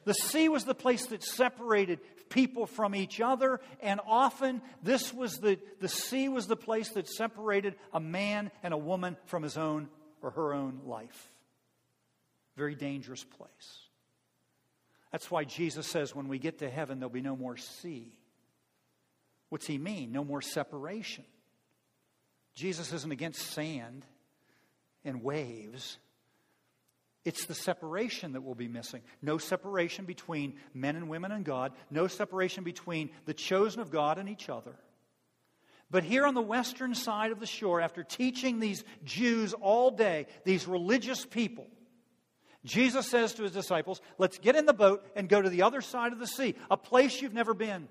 The 0.05 0.13
sea 0.13 0.49
was 0.49 0.65
the 0.65 0.75
place 0.75 1.07
that 1.07 1.23
separated 1.23 1.99
people 2.29 2.67
from 2.67 2.95
each 2.95 3.19
other, 3.19 3.59
and 3.81 3.99
often 4.05 4.61
this 4.83 5.13
was 5.13 5.37
the, 5.37 5.59
the 5.79 5.89
sea 5.89 6.29
was 6.29 6.47
the 6.47 6.55
place 6.55 6.89
that 6.89 7.07
separated 7.07 7.75
a 7.93 7.99
man 7.99 8.51
and 8.63 8.73
a 8.73 8.77
woman 8.77 9.17
from 9.25 9.43
his 9.43 9.57
own 9.57 9.89
or 10.21 10.31
her 10.31 10.53
own 10.53 10.81
life. 10.85 11.31
Very 12.55 12.75
dangerous 12.75 13.23
place. 13.23 13.88
That's 15.11 15.31
why 15.31 15.43
Jesus 15.43 15.87
says 15.87 16.13
when 16.13 16.27
we 16.27 16.39
get 16.39 16.59
to 16.59 16.69
heaven, 16.69 16.99
there'll 16.99 17.09
be 17.09 17.21
no 17.21 17.35
more 17.35 17.57
sea. 17.57 18.13
What's 19.49 19.65
he 19.65 19.77
mean? 19.77 20.11
No 20.11 20.23
more 20.23 20.41
separation. 20.41 21.25
Jesus 22.53 22.93
isn't 22.93 23.11
against 23.11 23.41
sand 23.41 24.05
and 25.03 25.23
waves. 25.23 25.97
It's 27.25 27.45
the 27.45 27.55
separation 27.55 28.33
that 28.33 28.41
will 28.41 28.55
be 28.55 28.67
missing. 28.67 29.01
No 29.21 29.37
separation 29.37 30.05
between 30.05 30.55
men 30.73 30.95
and 30.95 31.09
women 31.09 31.31
and 31.31 31.43
God, 31.43 31.73
no 31.89 32.07
separation 32.07 32.63
between 32.63 33.09
the 33.25 33.33
chosen 33.33 33.81
of 33.81 33.91
God 33.91 34.17
and 34.17 34.29
each 34.29 34.49
other. 34.49 34.75
But 35.91 36.03
here 36.03 36.25
on 36.25 36.35
the 36.35 36.41
western 36.41 36.93
side 36.93 37.31
of 37.31 37.39
the 37.39 37.47
shore, 37.47 37.81
after 37.81 38.03
teaching 38.03 38.59
these 38.59 38.83
Jews 39.03 39.53
all 39.53 39.89
day, 39.89 40.27
these 40.45 40.67
religious 40.67 41.25
people, 41.25 41.67
Jesus 42.65 43.07
says 43.07 43.33
to 43.35 43.43
his 43.43 43.51
disciples, 43.51 44.01
Let's 44.17 44.37
get 44.37 44.55
in 44.55 44.65
the 44.65 44.73
boat 44.73 45.05
and 45.15 45.29
go 45.29 45.41
to 45.41 45.49
the 45.49 45.61
other 45.61 45.81
side 45.81 46.11
of 46.11 46.19
the 46.19 46.27
sea, 46.27 46.55
a 46.69 46.77
place 46.77 47.21
you've 47.21 47.33
never 47.33 47.53
been. 47.53 47.87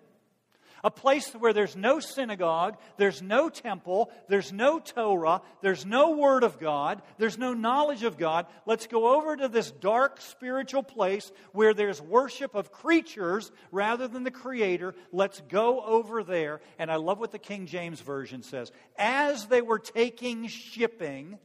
A 0.84 0.90
place 0.90 1.32
where 1.32 1.52
there's 1.52 1.74
no 1.74 1.98
synagogue, 1.98 2.76
there's 2.98 3.20
no 3.20 3.48
temple, 3.48 4.12
there's 4.28 4.52
no 4.52 4.78
Torah, 4.78 5.42
there's 5.60 5.84
no 5.84 6.12
Word 6.12 6.44
of 6.44 6.60
God, 6.60 7.02
there's 7.18 7.36
no 7.36 7.52
knowledge 7.52 8.04
of 8.04 8.16
God. 8.16 8.46
Let's 8.64 8.86
go 8.86 9.16
over 9.16 9.36
to 9.36 9.48
this 9.48 9.70
dark 9.70 10.20
spiritual 10.20 10.84
place 10.84 11.32
where 11.52 11.74
there's 11.74 12.00
worship 12.00 12.54
of 12.54 12.70
creatures 12.70 13.50
rather 13.72 14.06
than 14.06 14.22
the 14.22 14.30
Creator. 14.30 14.94
Let's 15.10 15.40
go 15.48 15.82
over 15.82 16.22
there. 16.22 16.60
And 16.78 16.90
I 16.90 16.96
love 16.96 17.18
what 17.18 17.32
the 17.32 17.38
King 17.38 17.66
James 17.66 18.00
Version 18.00 18.42
says. 18.42 18.70
As 18.96 19.46
they 19.46 19.62
were 19.62 19.80
taking 19.80 20.46
shipping, 20.46 21.38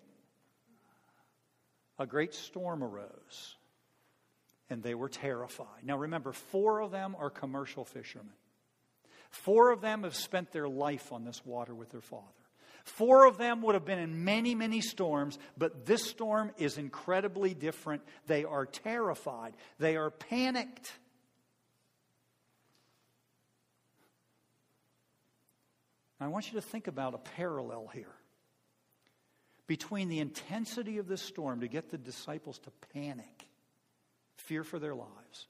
a 1.99 2.05
great 2.05 2.33
storm 2.33 2.83
arose, 2.83 3.55
and 4.69 4.81
they 4.81 4.95
were 4.95 5.09
terrified. 5.09 5.83
Now 5.83 5.97
remember, 5.97 6.31
four 6.31 6.79
of 6.79 6.91
them 6.91 7.15
are 7.17 7.29
commercial 7.29 7.85
fishermen. 7.85 8.33
Four 9.29 9.71
of 9.71 9.81
them 9.81 10.03
have 10.03 10.15
spent 10.15 10.51
their 10.51 10.67
life 10.67 11.11
on 11.11 11.23
this 11.23 11.45
water 11.45 11.73
with 11.73 11.89
their 11.89 12.01
father. 12.01 12.27
Four 12.83 13.25
of 13.25 13.37
them 13.37 13.61
would 13.61 13.75
have 13.75 13.85
been 13.85 13.99
in 13.99 14.25
many, 14.25 14.55
many 14.55 14.81
storms, 14.81 15.39
but 15.57 15.85
this 15.85 16.03
storm 16.03 16.51
is 16.57 16.77
incredibly 16.77 17.53
different. 17.53 18.03
They 18.27 18.43
are 18.43 18.65
terrified, 18.65 19.53
they 19.79 19.95
are 19.95 20.11
panicked. 20.11 20.91
I 26.19 26.27
want 26.27 26.47
you 26.47 26.53
to 26.53 26.65
think 26.65 26.87
about 26.87 27.13
a 27.13 27.17
parallel 27.17 27.89
here 27.93 28.13
between 29.67 30.09
the 30.09 30.19
intensity 30.19 30.97
of 30.97 31.07
this 31.07 31.21
storm 31.21 31.61
to 31.61 31.67
get 31.67 31.89
the 31.89 31.97
disciples 31.97 32.59
to 32.59 32.71
panic, 32.93 33.47
fear 34.35 34.63
for 34.63 34.79
their 34.79 34.95
lives, 34.95 35.47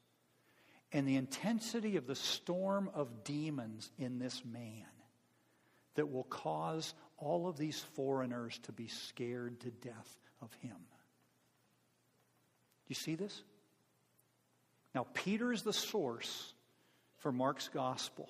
and 0.91 1.07
the 1.07 1.15
intensity 1.15 1.97
of 1.97 2.05
the 2.05 2.15
storm 2.15 2.89
of 2.93 3.23
demons 3.23 3.89
in 3.97 4.19
this 4.19 4.43
man 4.45 4.85
that 5.95 6.11
will 6.11 6.23
cause 6.23 6.93
all 7.17 7.47
of 7.47 7.57
these 7.57 7.79
foreigners 7.95 8.59
to 8.63 8.71
be 8.71 8.87
scared 8.87 9.59
to 9.61 9.71
death 9.71 10.17
of 10.41 10.53
him. 10.61 10.77
Do 12.85 12.89
you 12.89 12.95
see 12.95 13.15
this? 13.15 13.43
Now, 14.93 15.07
Peter 15.13 15.51
is 15.51 15.63
the 15.63 15.73
source 15.73 16.53
for 17.17 17.31
Mark's 17.31 17.69
gospel. 17.69 18.29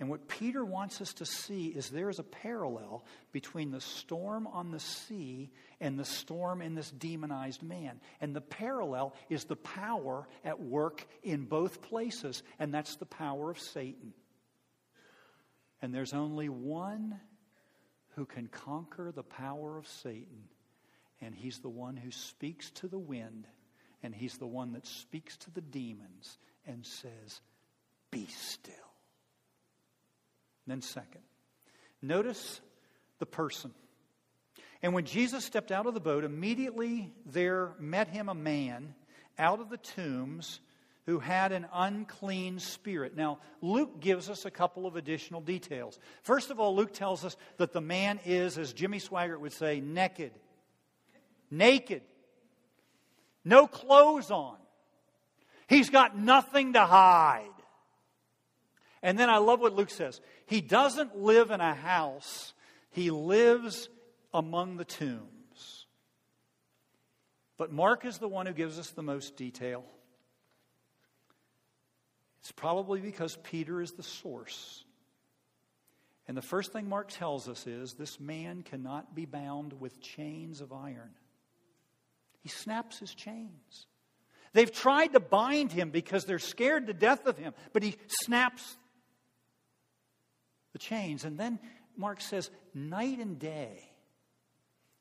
And 0.00 0.08
what 0.08 0.28
Peter 0.28 0.64
wants 0.64 1.00
us 1.00 1.12
to 1.14 1.26
see 1.26 1.66
is 1.66 1.90
there 1.90 2.08
is 2.08 2.20
a 2.20 2.24
parallel 2.24 3.04
between 3.32 3.72
the 3.72 3.80
storm 3.80 4.46
on 4.46 4.70
the 4.70 4.78
sea 4.78 5.50
and 5.80 5.98
the 5.98 6.04
storm 6.04 6.62
in 6.62 6.76
this 6.76 6.90
demonized 6.90 7.64
man. 7.64 8.00
And 8.20 8.34
the 8.34 8.40
parallel 8.40 9.14
is 9.28 9.44
the 9.44 9.56
power 9.56 10.28
at 10.44 10.60
work 10.60 11.04
in 11.24 11.46
both 11.46 11.82
places, 11.82 12.44
and 12.60 12.72
that's 12.72 12.94
the 12.96 13.06
power 13.06 13.50
of 13.50 13.58
Satan. 13.58 14.12
And 15.82 15.92
there's 15.92 16.12
only 16.12 16.48
one 16.48 17.18
who 18.14 18.24
can 18.24 18.46
conquer 18.46 19.10
the 19.10 19.24
power 19.24 19.78
of 19.78 19.88
Satan, 19.88 20.44
and 21.20 21.34
he's 21.34 21.58
the 21.58 21.68
one 21.68 21.96
who 21.96 22.12
speaks 22.12 22.70
to 22.70 22.86
the 22.86 22.98
wind, 22.98 23.48
and 24.04 24.14
he's 24.14 24.38
the 24.38 24.46
one 24.46 24.72
that 24.74 24.86
speaks 24.86 25.36
to 25.38 25.50
the 25.50 25.60
demons 25.60 26.38
and 26.66 26.86
says, 26.86 27.40
Be 28.12 28.26
still. 28.26 28.74
Then, 30.68 30.82
second, 30.82 31.22
notice 32.02 32.60
the 33.18 33.26
person. 33.26 33.72
And 34.82 34.94
when 34.94 35.04
Jesus 35.04 35.44
stepped 35.44 35.72
out 35.72 35.86
of 35.86 35.94
the 35.94 36.00
boat, 36.00 36.24
immediately 36.24 37.12
there 37.26 37.72
met 37.80 38.08
him 38.08 38.28
a 38.28 38.34
man 38.34 38.94
out 39.38 39.60
of 39.60 39.70
the 39.70 39.78
tombs 39.78 40.60
who 41.06 41.18
had 41.18 41.52
an 41.52 41.66
unclean 41.72 42.58
spirit. 42.58 43.16
Now, 43.16 43.38
Luke 43.62 43.98
gives 43.98 44.28
us 44.28 44.44
a 44.44 44.50
couple 44.50 44.86
of 44.86 44.94
additional 44.94 45.40
details. 45.40 45.98
First 46.22 46.50
of 46.50 46.60
all, 46.60 46.76
Luke 46.76 46.92
tells 46.92 47.24
us 47.24 47.34
that 47.56 47.72
the 47.72 47.80
man 47.80 48.20
is, 48.26 48.58
as 48.58 48.74
Jimmy 48.74 49.00
Swaggart 49.00 49.40
would 49.40 49.54
say, 49.54 49.80
naked. 49.80 50.32
Naked. 51.50 52.02
No 53.42 53.66
clothes 53.66 54.30
on. 54.30 54.58
He's 55.66 55.88
got 55.88 56.16
nothing 56.18 56.74
to 56.74 56.84
hide. 56.84 57.48
And 59.02 59.18
then 59.18 59.30
I 59.30 59.38
love 59.38 59.60
what 59.60 59.74
Luke 59.74 59.90
says. 59.90 60.20
He 60.48 60.62
doesn't 60.62 61.18
live 61.18 61.50
in 61.50 61.60
a 61.60 61.74
house, 61.74 62.54
he 62.90 63.10
lives 63.10 63.90
among 64.32 64.78
the 64.78 64.84
tombs. 64.84 65.86
But 67.58 67.70
Mark 67.70 68.06
is 68.06 68.16
the 68.18 68.28
one 68.28 68.46
who 68.46 68.54
gives 68.54 68.78
us 68.78 68.90
the 68.90 69.02
most 69.02 69.36
detail. 69.36 69.84
It's 72.40 72.52
probably 72.52 73.00
because 73.00 73.36
Peter 73.42 73.82
is 73.82 73.92
the 73.92 74.02
source. 74.02 74.84
And 76.26 76.34
the 76.36 76.42
first 76.42 76.72
thing 76.72 76.88
Mark 76.88 77.08
tells 77.10 77.46
us 77.46 77.66
is 77.66 77.92
this 77.94 78.18
man 78.18 78.62
cannot 78.62 79.14
be 79.14 79.26
bound 79.26 79.78
with 79.78 80.00
chains 80.00 80.62
of 80.62 80.72
iron. 80.72 81.10
He 82.40 82.48
snaps 82.48 82.98
his 82.98 83.14
chains. 83.14 83.86
They've 84.54 84.72
tried 84.72 85.12
to 85.12 85.20
bind 85.20 85.72
him 85.72 85.90
because 85.90 86.24
they're 86.24 86.38
scared 86.38 86.86
to 86.86 86.94
death 86.94 87.26
of 87.26 87.36
him, 87.36 87.52
but 87.74 87.82
he 87.82 87.96
snaps 88.22 88.78
the 90.78 90.84
chains. 90.84 91.24
And 91.24 91.38
then 91.38 91.58
Mark 91.96 92.20
says, 92.20 92.50
night 92.74 93.18
and 93.18 93.38
day, 93.38 93.90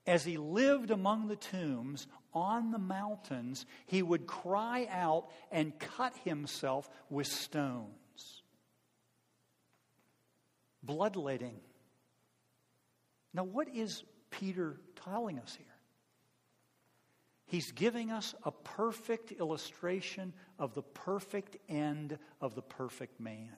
as 0.06 0.24
he 0.24 0.38
lived 0.38 0.92
among 0.92 1.28
the 1.28 1.36
tombs 1.36 2.08
on 2.34 2.72
the 2.72 2.80
mountains, 2.80 3.66
he 3.86 4.02
would 4.02 4.26
cry 4.26 4.88
out 4.90 5.28
and 5.52 5.78
cut 5.80 6.16
himself 6.24 6.90
with 7.10 7.28
stones. 7.28 8.42
Bloodletting. 10.84 11.60
Now, 13.34 13.44
what 13.44 13.68
is 13.68 14.04
Peter 14.32 14.80
telling 15.04 15.40
us 15.40 15.56
here? 15.56 15.66
He's 17.46 17.72
giving 17.72 18.12
us 18.12 18.36
a 18.44 18.52
perfect 18.52 19.32
illustration 19.32 20.34
of 20.60 20.74
the 20.74 20.82
perfect 20.82 21.58
end 21.70 22.18
of 22.42 22.56
the 22.56 22.62
perfect 22.62 23.20
man. 23.20 23.56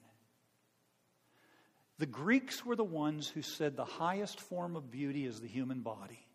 The 1.99 2.05
Greeks 2.05 2.65
were 2.65 2.77
the 2.77 2.83
ones 2.83 3.27
who 3.27 3.41
said 3.41 3.75
the 3.75 3.85
highest 3.85 4.39
form 4.39 4.75
of 4.75 4.89
beauty 4.89 5.25
is 5.25 5.41
the 5.41 5.47
human 5.47 5.81
body. 5.81 6.25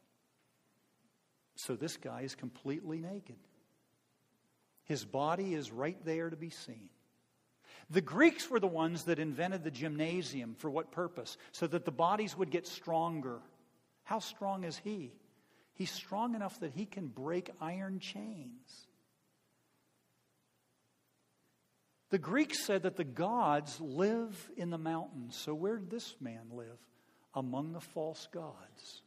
So 1.56 1.74
this 1.74 1.96
guy 1.96 2.20
is 2.20 2.34
completely 2.34 3.00
naked. 3.00 3.36
His 4.84 5.06
body 5.06 5.54
is 5.54 5.72
right 5.72 5.96
there 6.04 6.28
to 6.28 6.36
be 6.36 6.50
seen. 6.50 6.90
The 7.90 8.02
Greeks 8.02 8.50
were 8.50 8.60
the 8.60 8.66
ones 8.66 9.04
that 9.04 9.18
invented 9.18 9.64
the 9.64 9.70
gymnasium. 9.70 10.54
For 10.58 10.70
what 10.70 10.92
purpose? 10.92 11.38
So 11.52 11.66
that 11.66 11.86
the 11.86 11.90
bodies 11.90 12.36
would 12.36 12.50
get 12.50 12.66
stronger. 12.66 13.40
How 14.04 14.18
strong 14.18 14.64
is 14.64 14.76
he? 14.76 15.12
He's 15.72 15.90
strong 15.90 16.34
enough 16.34 16.60
that 16.60 16.72
he 16.72 16.84
can 16.84 17.08
break 17.08 17.50
iron 17.60 18.00
chains. 18.00 18.86
The 22.14 22.18
Greeks 22.18 22.64
said 22.64 22.84
that 22.84 22.94
the 22.94 23.02
gods 23.02 23.80
live 23.80 24.48
in 24.56 24.70
the 24.70 24.78
mountains. 24.78 25.36
So, 25.36 25.52
where 25.52 25.78
did 25.78 25.90
this 25.90 26.14
man 26.20 26.42
live? 26.52 26.78
Among 27.34 27.72
the 27.72 27.80
false 27.80 28.28
gods. 28.30 29.02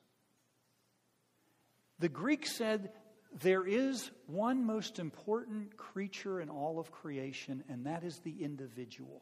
The 2.00 2.10
Greeks 2.10 2.58
said 2.58 2.92
there 3.32 3.66
is 3.66 4.12
one 4.26 4.66
most 4.66 5.00
important 5.00 5.78
creature 5.78 6.42
in 6.42 6.50
all 6.50 6.80
of 6.80 6.92
creation, 6.92 7.64
and 7.70 7.86
that 7.86 8.04
is 8.04 8.20
the 8.26 8.44
individual. 8.44 9.22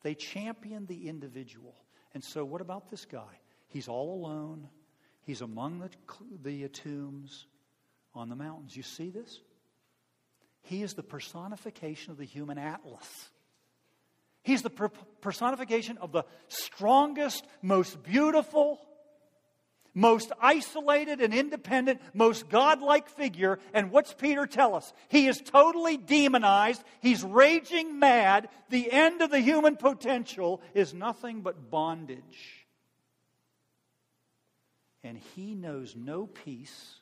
They 0.00 0.14
championed 0.14 0.88
the 0.88 1.06
individual. 1.06 1.74
And 2.14 2.24
so, 2.24 2.46
what 2.46 2.62
about 2.62 2.90
this 2.90 3.04
guy? 3.04 3.40
He's 3.68 3.88
all 3.88 4.14
alone, 4.14 4.68
he's 5.20 5.42
among 5.42 5.80
the, 5.80 5.90
the 6.42 6.66
tombs 6.68 7.46
on 8.14 8.30
the 8.30 8.36
mountains. 8.36 8.74
You 8.74 8.84
see 8.84 9.10
this? 9.10 9.42
He 10.66 10.82
is 10.82 10.94
the 10.94 11.02
personification 11.02 12.10
of 12.10 12.18
the 12.18 12.24
human 12.24 12.58
atlas. 12.58 13.30
He's 14.42 14.62
the 14.62 14.70
per- 14.70 14.90
personification 15.20 15.98
of 15.98 16.10
the 16.10 16.24
strongest, 16.48 17.46
most 17.62 18.02
beautiful, 18.02 18.80
most 19.94 20.32
isolated 20.40 21.20
and 21.20 21.32
independent, 21.32 22.00
most 22.14 22.48
godlike 22.48 23.08
figure. 23.08 23.60
And 23.72 23.92
what's 23.92 24.12
Peter 24.12 24.46
tell 24.46 24.74
us? 24.74 24.92
He 25.08 25.28
is 25.28 25.40
totally 25.40 25.96
demonized. 25.96 26.82
He's 27.00 27.22
raging 27.22 28.00
mad. 28.00 28.48
The 28.68 28.90
end 28.90 29.22
of 29.22 29.30
the 29.30 29.40
human 29.40 29.76
potential 29.76 30.60
is 30.74 30.92
nothing 30.92 31.42
but 31.42 31.70
bondage. 31.70 32.66
And 35.04 35.16
he 35.36 35.54
knows 35.54 35.94
no 35.94 36.26
peace 36.26 37.00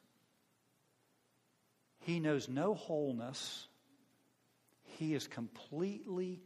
he 2.05 2.21
knows 2.21 2.49
no 2.49 2.75
wholeness. 2.75 3.67
He 4.99 5.15
is 5.15 5.27
completely 5.27 6.41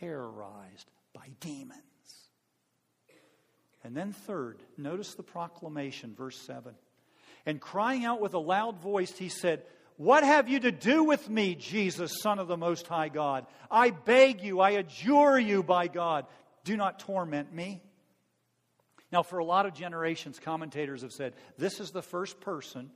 terrorized 0.00 0.90
by 1.12 1.26
demons. 1.40 1.80
And 3.84 3.96
then, 3.96 4.12
third, 4.12 4.62
notice 4.78 5.14
the 5.14 5.22
proclamation, 5.22 6.14
verse 6.14 6.38
7. 6.38 6.74
And 7.44 7.60
crying 7.60 8.04
out 8.04 8.20
with 8.20 8.34
a 8.34 8.38
loud 8.38 8.80
voice, 8.80 9.12
he 9.12 9.28
said, 9.28 9.62
What 9.96 10.24
have 10.24 10.48
you 10.48 10.60
to 10.60 10.72
do 10.72 11.04
with 11.04 11.28
me, 11.28 11.56
Jesus, 11.56 12.20
Son 12.22 12.38
of 12.38 12.48
the 12.48 12.56
Most 12.56 12.86
High 12.86 13.08
God? 13.08 13.46
I 13.70 13.90
beg 13.90 14.42
you, 14.42 14.60
I 14.60 14.70
adjure 14.70 15.38
you 15.38 15.62
by 15.62 15.88
God, 15.88 16.26
do 16.64 16.76
not 16.76 17.00
torment 17.00 17.52
me. 17.52 17.82
Now, 19.10 19.22
for 19.22 19.40
a 19.40 19.44
lot 19.44 19.66
of 19.66 19.74
generations, 19.74 20.38
commentators 20.38 21.02
have 21.02 21.12
said 21.12 21.34
this 21.58 21.80
is 21.80 21.90
the 21.90 22.02
first 22.02 22.40
person, 22.40 22.90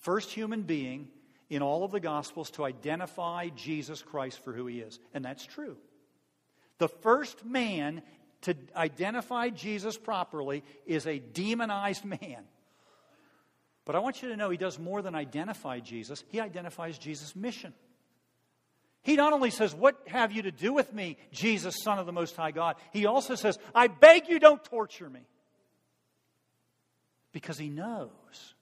first 0.00 0.30
human 0.30 0.62
being 0.62 1.08
in 1.48 1.62
all 1.62 1.84
of 1.84 1.92
the 1.92 2.00
Gospels 2.00 2.50
to 2.52 2.64
identify 2.64 3.48
Jesus 3.50 4.02
Christ 4.02 4.42
for 4.42 4.52
who 4.52 4.66
he 4.66 4.80
is. 4.80 4.98
And 5.14 5.24
that's 5.24 5.44
true. 5.44 5.76
The 6.78 6.88
first 6.88 7.44
man 7.44 8.02
to 8.42 8.56
identify 8.74 9.50
Jesus 9.50 9.96
properly 9.96 10.64
is 10.86 11.06
a 11.06 11.18
demonized 11.18 12.04
man. 12.22 12.44
But 13.84 13.94
I 13.94 14.00
want 14.00 14.20
you 14.20 14.28
to 14.30 14.36
know 14.36 14.50
he 14.50 14.56
does 14.56 14.78
more 14.78 15.00
than 15.00 15.14
identify 15.14 15.80
Jesus, 15.80 16.24
he 16.28 16.40
identifies 16.40 16.98
Jesus' 16.98 17.34
mission. 17.36 17.72
He 19.02 19.14
not 19.14 19.32
only 19.32 19.50
says, 19.50 19.72
What 19.72 19.96
have 20.08 20.32
you 20.32 20.42
to 20.42 20.50
do 20.50 20.72
with 20.72 20.92
me, 20.92 21.16
Jesus, 21.30 21.76
Son 21.84 22.00
of 22.00 22.06
the 22.06 22.12
Most 22.12 22.34
High 22.34 22.50
God? 22.50 22.74
He 22.92 23.06
also 23.06 23.36
says, 23.36 23.56
I 23.72 23.86
beg 23.86 24.28
you, 24.28 24.40
don't 24.40 24.62
torture 24.64 25.08
me. 25.08 25.20
Because 27.30 27.56
he 27.56 27.68
knows 27.68 28.54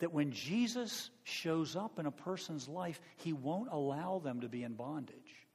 that 0.00 0.12
when 0.12 0.32
Jesus 0.32 1.10
shows 1.22 1.76
up 1.76 1.98
in 1.98 2.06
a 2.06 2.10
person's 2.10 2.68
life, 2.68 3.00
he 3.16 3.32
won't 3.32 3.70
allow 3.70 4.18
them 4.18 4.40
to 4.40 4.48
be 4.48 4.62
in 4.64 4.74
bondage. 4.74 5.46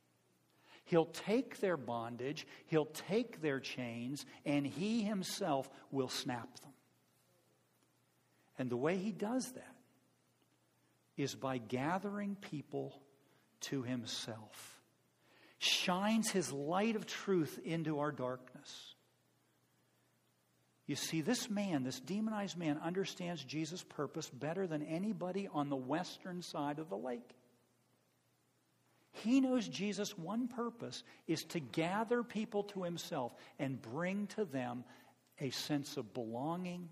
He'll 0.85 1.05
take 1.05 1.59
their 1.59 1.77
bondage, 1.77 2.47
he'll 2.67 2.85
take 2.85 3.41
their 3.41 3.59
chains, 3.59 4.25
and 4.45 4.65
he 4.65 5.01
himself 5.01 5.69
will 5.91 6.09
snap 6.09 6.59
them. 6.61 6.71
And 8.57 8.69
the 8.69 8.77
way 8.77 8.97
he 8.97 9.11
does 9.11 9.51
that 9.55 9.75
is 11.17 11.35
by 11.35 11.57
gathering 11.57 12.35
people 12.35 13.01
to 13.61 13.81
himself, 13.81 14.81
shines 15.57 16.29
his 16.29 16.51
light 16.51 16.95
of 16.95 17.05
truth 17.05 17.59
into 17.63 17.99
our 17.99 18.11
darkness. 18.11 18.94
You 20.87 20.95
see, 20.95 21.21
this 21.21 21.49
man, 21.49 21.83
this 21.83 21.99
demonized 21.99 22.57
man, 22.57 22.79
understands 22.83 23.43
Jesus' 23.43 23.83
purpose 23.83 24.29
better 24.29 24.67
than 24.67 24.83
anybody 24.83 25.49
on 25.51 25.69
the 25.69 25.75
western 25.75 26.41
side 26.41 26.77
of 26.77 26.89
the 26.89 26.97
lake. 26.97 27.35
He 29.23 29.39
knows 29.39 29.67
Jesus' 29.67 30.17
one 30.17 30.47
purpose 30.47 31.03
is 31.25 31.43
to 31.45 31.59
gather 31.59 32.21
people 32.21 32.63
to 32.63 32.83
himself 32.83 33.33
and 33.57 33.81
bring 33.81 34.27
to 34.35 34.45
them 34.45 34.83
a 35.39 35.49
sense 35.49 35.97
of 35.97 36.13
belonging, 36.13 36.89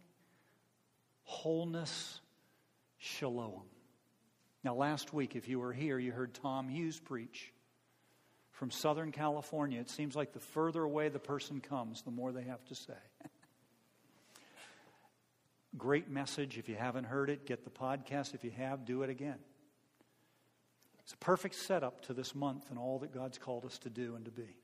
wholeness, 1.23 2.19
shalom. 2.97 3.62
Now, 4.63 4.73
last 4.75 5.13
week, 5.13 5.36
if 5.36 5.49
you 5.49 5.60
were 5.60 5.73
here, 5.73 5.99
you 5.99 6.13
heard 6.13 6.34
Tom 6.34 6.69
Hughes 6.69 6.99
preach 6.99 7.51
from 8.51 8.71
Southern 8.71 9.12
California. 9.12 9.82
It 9.82 9.89
seems 9.89 10.15
like 10.15 10.32
the 10.32 10.39
further 10.39 10.82
away 10.82 11.10
the 11.10 11.19
person 11.19 11.60
comes, 11.60 12.01
the 12.03 12.12
more 12.12 12.32
they 12.32 12.43
have 12.43 12.63
to 12.65 12.75
say. 12.75 12.93
Great 15.77 16.09
message. 16.09 16.57
If 16.57 16.69
you 16.69 16.75
haven't 16.75 17.05
heard 17.05 17.29
it, 17.29 17.45
get 17.45 17.63
the 17.63 17.71
podcast. 17.71 18.36
If 18.36 18.43
you 18.43 18.51
have, 18.51 18.86
do 18.86 19.03
it 19.03 19.09
again. 19.09 19.39
It's 21.03 21.13
a 21.13 21.17
perfect 21.17 21.55
setup 21.55 22.05
to 22.05 22.13
this 22.13 22.36
month 22.36 22.69
and 22.69 22.79
all 22.79 22.99
that 22.99 23.13
God's 23.13 23.38
called 23.38 23.65
us 23.65 23.77
to 23.79 23.89
do 23.89 24.15
and 24.15 24.25
to 24.25 24.31
be. 24.31 24.55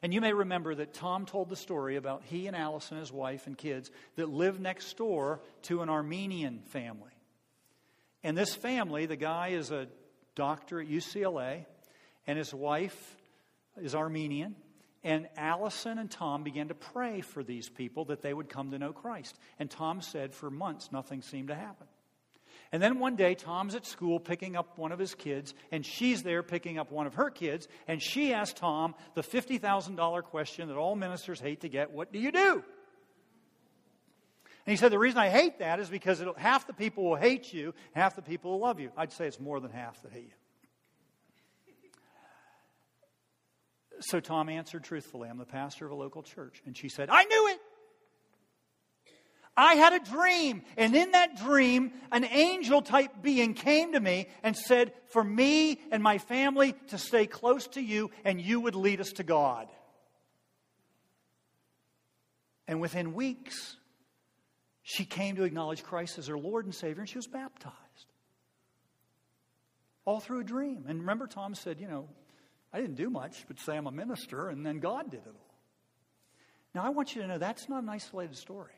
And 0.00 0.14
you 0.14 0.20
may 0.20 0.32
remember 0.32 0.74
that 0.76 0.94
Tom 0.94 1.26
told 1.26 1.48
the 1.48 1.56
story 1.56 1.96
about 1.96 2.22
he 2.24 2.46
and 2.46 2.56
Allison, 2.56 2.98
his 2.98 3.12
wife 3.12 3.46
and 3.46 3.58
kids, 3.58 3.90
that 4.16 4.28
lived 4.28 4.60
next 4.60 4.96
door 4.96 5.40
to 5.62 5.82
an 5.82 5.88
Armenian 5.88 6.60
family. 6.68 7.10
And 8.22 8.38
this 8.38 8.54
family, 8.54 9.06
the 9.06 9.16
guy 9.16 9.48
is 9.48 9.70
a 9.70 9.88
doctor 10.34 10.80
at 10.80 10.88
UCLA, 10.88 11.66
and 12.26 12.38
his 12.38 12.54
wife 12.54 13.16
is 13.80 13.94
Armenian. 13.94 14.54
And 15.04 15.28
Allison 15.36 15.98
and 15.98 16.10
Tom 16.10 16.42
began 16.42 16.68
to 16.68 16.74
pray 16.74 17.20
for 17.20 17.44
these 17.44 17.68
people 17.68 18.06
that 18.06 18.20
they 18.20 18.34
would 18.34 18.48
come 18.48 18.72
to 18.72 18.78
know 18.78 18.92
Christ. 18.92 19.38
And 19.58 19.70
Tom 19.70 20.00
said 20.00 20.34
for 20.34 20.50
months 20.50 20.90
nothing 20.90 21.22
seemed 21.22 21.48
to 21.48 21.54
happen. 21.54 21.86
And 22.70 22.82
then 22.82 22.98
one 22.98 23.16
day, 23.16 23.34
Tom's 23.34 23.74
at 23.74 23.86
school 23.86 24.20
picking 24.20 24.54
up 24.54 24.76
one 24.76 24.92
of 24.92 24.98
his 24.98 25.14
kids, 25.14 25.54
and 25.72 25.86
she's 25.86 26.22
there 26.22 26.42
picking 26.42 26.78
up 26.78 26.92
one 26.92 27.06
of 27.06 27.14
her 27.14 27.30
kids, 27.30 27.66
and 27.86 28.02
she 28.02 28.34
asked 28.34 28.58
Tom 28.58 28.94
the 29.14 29.22
$50,000 29.22 30.22
question 30.24 30.68
that 30.68 30.76
all 30.76 30.94
ministers 30.94 31.40
hate 31.40 31.62
to 31.62 31.68
get 31.68 31.92
What 31.92 32.12
do 32.12 32.18
you 32.18 32.30
do? 32.30 32.62
And 34.66 34.72
he 34.72 34.76
said, 34.76 34.92
The 34.92 34.98
reason 34.98 35.18
I 35.18 35.30
hate 35.30 35.60
that 35.60 35.80
is 35.80 35.88
because 35.88 36.22
half 36.36 36.66
the 36.66 36.74
people 36.74 37.04
will 37.04 37.16
hate 37.16 37.54
you, 37.54 37.72
half 37.94 38.16
the 38.16 38.22
people 38.22 38.50
will 38.50 38.60
love 38.60 38.80
you. 38.80 38.90
I'd 38.98 39.12
say 39.12 39.26
it's 39.26 39.40
more 39.40 39.60
than 39.60 39.70
half 39.70 40.02
that 40.02 40.12
hate 40.12 40.24
you. 40.24 40.47
So 44.00 44.20
Tom 44.20 44.48
answered 44.48 44.84
truthfully, 44.84 45.28
I'm 45.28 45.38
the 45.38 45.44
pastor 45.44 45.86
of 45.86 45.92
a 45.92 45.94
local 45.94 46.22
church. 46.22 46.62
And 46.66 46.76
she 46.76 46.88
said, 46.88 47.08
I 47.10 47.24
knew 47.24 47.48
it. 47.48 47.60
I 49.56 49.74
had 49.74 49.92
a 49.92 49.98
dream, 49.98 50.62
and 50.76 50.94
in 50.94 51.10
that 51.10 51.36
dream, 51.36 51.90
an 52.12 52.24
angel 52.24 52.80
type 52.80 53.10
being 53.22 53.54
came 53.54 53.94
to 53.94 53.98
me 53.98 54.28
and 54.44 54.56
said, 54.56 54.92
For 55.08 55.24
me 55.24 55.80
and 55.90 56.00
my 56.00 56.18
family 56.18 56.76
to 56.88 56.98
stay 56.98 57.26
close 57.26 57.66
to 57.68 57.80
you, 57.80 58.12
and 58.24 58.40
you 58.40 58.60
would 58.60 58.76
lead 58.76 59.00
us 59.00 59.10
to 59.14 59.24
God. 59.24 59.66
And 62.68 62.80
within 62.80 63.14
weeks, 63.14 63.76
she 64.82 65.04
came 65.04 65.34
to 65.34 65.42
acknowledge 65.42 65.82
Christ 65.82 66.18
as 66.18 66.28
her 66.28 66.38
Lord 66.38 66.64
and 66.64 66.74
Savior, 66.74 67.00
and 67.00 67.08
she 67.08 67.18
was 67.18 67.26
baptized. 67.26 67.74
All 70.04 70.20
through 70.20 70.40
a 70.40 70.44
dream. 70.44 70.84
And 70.86 71.00
remember, 71.00 71.26
Tom 71.26 71.56
said, 71.56 71.80
You 71.80 71.88
know, 71.88 72.08
I 72.72 72.80
didn't 72.80 72.96
do 72.96 73.10
much 73.10 73.44
but 73.48 73.58
say 73.60 73.76
I'm 73.76 73.86
a 73.86 73.92
minister, 73.92 74.48
and 74.48 74.64
then 74.64 74.78
God 74.78 75.10
did 75.10 75.20
it 75.20 75.34
all. 75.34 75.54
Now, 76.74 76.84
I 76.84 76.90
want 76.90 77.14
you 77.14 77.22
to 77.22 77.28
know 77.28 77.38
that's 77.38 77.68
not 77.68 77.82
an 77.82 77.88
isolated 77.88 78.36
story. 78.36 78.72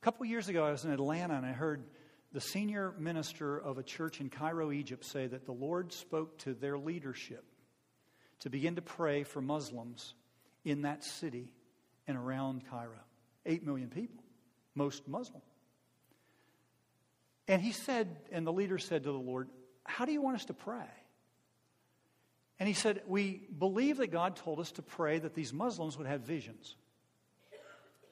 A 0.00 0.04
couple 0.04 0.26
years 0.26 0.48
ago, 0.48 0.64
I 0.64 0.70
was 0.70 0.84
in 0.84 0.90
Atlanta 0.90 1.34
and 1.34 1.46
I 1.46 1.52
heard 1.52 1.84
the 2.32 2.40
senior 2.40 2.94
minister 2.98 3.56
of 3.56 3.78
a 3.78 3.82
church 3.82 4.20
in 4.20 4.28
Cairo, 4.28 4.72
Egypt, 4.72 5.04
say 5.04 5.26
that 5.26 5.46
the 5.46 5.52
Lord 5.52 5.92
spoke 5.92 6.38
to 6.38 6.54
their 6.54 6.76
leadership 6.76 7.44
to 8.40 8.50
begin 8.50 8.74
to 8.74 8.82
pray 8.82 9.22
for 9.22 9.40
Muslims 9.40 10.14
in 10.64 10.82
that 10.82 11.04
city 11.04 11.52
and 12.08 12.16
around 12.16 12.64
Cairo. 12.68 12.98
Eight 13.46 13.64
million 13.64 13.88
people, 13.88 14.24
most 14.74 15.06
Muslim. 15.06 15.42
And 17.46 17.62
he 17.62 17.72
said, 17.72 18.16
and 18.32 18.46
the 18.46 18.52
leader 18.52 18.78
said 18.78 19.04
to 19.04 19.12
the 19.12 19.18
Lord, 19.18 19.48
How 19.84 20.04
do 20.04 20.12
you 20.12 20.20
want 20.20 20.36
us 20.36 20.46
to 20.46 20.54
pray? 20.54 20.88
And 22.64 22.68
he 22.70 22.72
said, 22.72 23.02
We 23.06 23.42
believe 23.58 23.98
that 23.98 24.06
God 24.06 24.36
told 24.36 24.58
us 24.58 24.72
to 24.72 24.82
pray 24.82 25.18
that 25.18 25.34
these 25.34 25.52
Muslims 25.52 25.98
would 25.98 26.06
have 26.06 26.22
visions. 26.22 26.76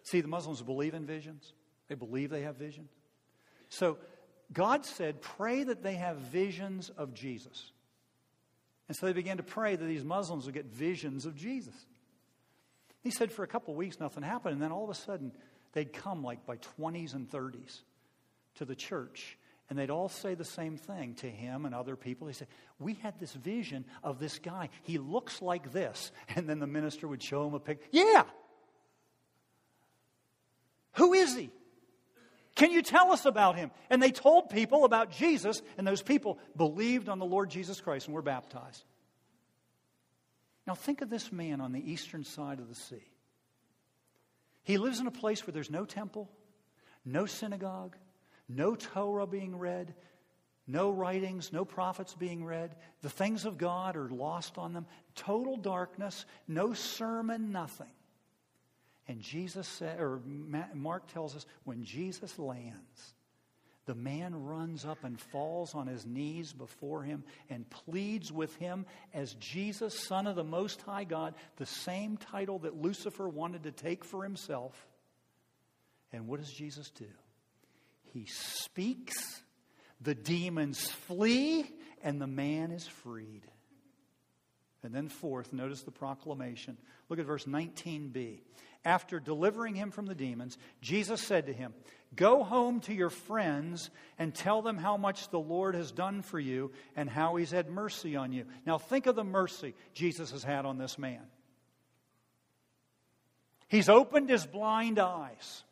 See, 0.02 0.20
the 0.20 0.28
Muslims 0.28 0.60
believe 0.60 0.92
in 0.92 1.06
visions. 1.06 1.54
They 1.88 1.94
believe 1.94 2.28
they 2.28 2.42
have 2.42 2.56
visions. 2.56 2.90
So 3.70 3.96
God 4.52 4.84
said, 4.84 5.22
pray 5.22 5.64
that 5.64 5.82
they 5.82 5.94
have 5.94 6.18
visions 6.18 6.90
of 6.90 7.14
Jesus. 7.14 7.72
And 8.88 8.94
so 8.94 9.06
they 9.06 9.14
began 9.14 9.38
to 9.38 9.42
pray 9.42 9.74
that 9.74 9.86
these 9.86 10.04
Muslims 10.04 10.44
would 10.44 10.54
get 10.54 10.66
visions 10.66 11.24
of 11.24 11.34
Jesus. 11.34 11.86
He 13.02 13.10
said 13.10 13.32
for 13.32 13.44
a 13.44 13.48
couple 13.48 13.72
of 13.72 13.78
weeks 13.78 14.00
nothing 14.00 14.22
happened, 14.22 14.52
and 14.52 14.62
then 14.62 14.70
all 14.70 14.84
of 14.84 14.90
a 14.90 14.94
sudden 14.94 15.32
they'd 15.72 15.94
come 15.94 16.22
like 16.22 16.44
by 16.44 16.58
20s 16.78 17.14
and 17.14 17.26
30s 17.26 17.80
to 18.56 18.66
the 18.66 18.74
church, 18.74 19.38
and 19.72 19.78
they'd 19.78 19.88
all 19.88 20.10
say 20.10 20.34
the 20.34 20.44
same 20.44 20.76
thing 20.76 21.14
to 21.14 21.30
him 21.30 21.64
and 21.64 21.74
other 21.74 21.96
people. 21.96 22.26
He 22.26 22.34
said, 22.34 22.48
We 22.78 22.92
had 22.92 23.18
this 23.18 23.32
vision 23.32 23.86
of 24.04 24.18
this 24.18 24.38
guy. 24.38 24.68
He 24.82 24.98
looks 24.98 25.40
like 25.40 25.72
this. 25.72 26.12
And 26.36 26.46
then 26.46 26.58
the 26.58 26.66
minister 26.66 27.08
would 27.08 27.22
show 27.22 27.46
him 27.46 27.54
a 27.54 27.58
picture. 27.58 27.86
Yeah! 27.90 28.24
Who 30.96 31.14
is 31.14 31.34
he? 31.34 31.48
Can 32.54 32.70
you 32.70 32.82
tell 32.82 33.12
us 33.12 33.24
about 33.24 33.56
him? 33.56 33.70
And 33.88 34.02
they 34.02 34.10
told 34.10 34.50
people 34.50 34.84
about 34.84 35.10
Jesus, 35.10 35.62
and 35.78 35.86
those 35.86 36.02
people 36.02 36.38
believed 36.54 37.08
on 37.08 37.18
the 37.18 37.24
Lord 37.24 37.48
Jesus 37.48 37.80
Christ 37.80 38.08
and 38.08 38.14
were 38.14 38.20
baptized. 38.20 38.84
Now, 40.66 40.74
think 40.74 41.00
of 41.00 41.08
this 41.08 41.32
man 41.32 41.62
on 41.62 41.72
the 41.72 41.92
eastern 41.92 42.24
side 42.24 42.58
of 42.58 42.68
the 42.68 42.74
sea. 42.74 43.08
He 44.64 44.76
lives 44.76 45.00
in 45.00 45.06
a 45.06 45.10
place 45.10 45.46
where 45.46 45.52
there's 45.52 45.70
no 45.70 45.86
temple, 45.86 46.30
no 47.06 47.24
synagogue, 47.24 47.96
no 48.56 48.74
Torah 48.74 49.26
being 49.26 49.58
read, 49.58 49.94
no 50.66 50.90
writings, 50.90 51.52
no 51.52 51.64
prophets 51.64 52.14
being 52.14 52.44
read. 52.44 52.74
The 53.02 53.10
things 53.10 53.44
of 53.44 53.58
God 53.58 53.96
are 53.96 54.08
lost 54.08 54.58
on 54.58 54.72
them. 54.72 54.86
Total 55.14 55.56
darkness, 55.56 56.24
no 56.46 56.72
sermon, 56.72 57.52
nothing. 57.52 57.90
And 59.08 59.20
Jesus 59.20 59.66
said, 59.66 60.00
or 60.00 60.20
Mark 60.74 61.12
tells 61.12 61.34
us, 61.34 61.44
when 61.64 61.84
Jesus 61.84 62.38
lands, 62.38 63.14
the 63.84 63.96
man 63.96 64.44
runs 64.44 64.84
up 64.84 65.02
and 65.02 65.20
falls 65.20 65.74
on 65.74 65.88
his 65.88 66.06
knees 66.06 66.52
before 66.52 67.02
him 67.02 67.24
and 67.50 67.68
pleads 67.68 68.30
with 68.30 68.54
him 68.56 68.86
as 69.12 69.34
Jesus, 69.34 69.98
Son 69.98 70.28
of 70.28 70.36
the 70.36 70.44
Most 70.44 70.80
High 70.82 71.02
God, 71.02 71.34
the 71.56 71.66
same 71.66 72.16
title 72.16 72.60
that 72.60 72.80
Lucifer 72.80 73.28
wanted 73.28 73.64
to 73.64 73.72
take 73.72 74.04
for 74.04 74.22
himself. 74.22 74.86
And 76.12 76.28
what 76.28 76.38
does 76.38 76.52
Jesus 76.52 76.90
do? 76.90 77.06
He 78.12 78.26
speaks, 78.26 79.42
the 80.00 80.14
demons 80.14 80.90
flee, 80.90 81.70
and 82.02 82.20
the 82.20 82.26
man 82.26 82.70
is 82.70 82.86
freed. 82.86 83.42
And 84.82 84.94
then, 84.94 85.08
fourth, 85.08 85.52
notice 85.52 85.82
the 85.82 85.92
proclamation. 85.92 86.76
Look 87.08 87.18
at 87.18 87.26
verse 87.26 87.44
19b. 87.44 88.40
After 88.84 89.20
delivering 89.20 89.76
him 89.76 89.92
from 89.92 90.06
the 90.06 90.14
demons, 90.14 90.58
Jesus 90.80 91.22
said 91.22 91.46
to 91.46 91.52
him, 91.52 91.72
Go 92.16 92.42
home 92.42 92.80
to 92.80 92.92
your 92.92 93.10
friends 93.10 93.90
and 94.18 94.34
tell 94.34 94.60
them 94.60 94.76
how 94.76 94.96
much 94.96 95.30
the 95.30 95.38
Lord 95.38 95.76
has 95.76 95.92
done 95.92 96.22
for 96.22 96.40
you 96.40 96.72
and 96.96 97.08
how 97.08 97.36
he's 97.36 97.52
had 97.52 97.70
mercy 97.70 98.16
on 98.16 98.32
you. 98.32 98.44
Now, 98.66 98.78
think 98.78 99.06
of 99.06 99.14
the 99.14 99.24
mercy 99.24 99.74
Jesus 99.94 100.32
has 100.32 100.42
had 100.42 100.66
on 100.66 100.78
this 100.78 100.98
man. 100.98 101.22
He's 103.68 103.88
opened 103.88 104.28
his 104.28 104.44
blind 104.44 104.98
eyes. 104.98 105.62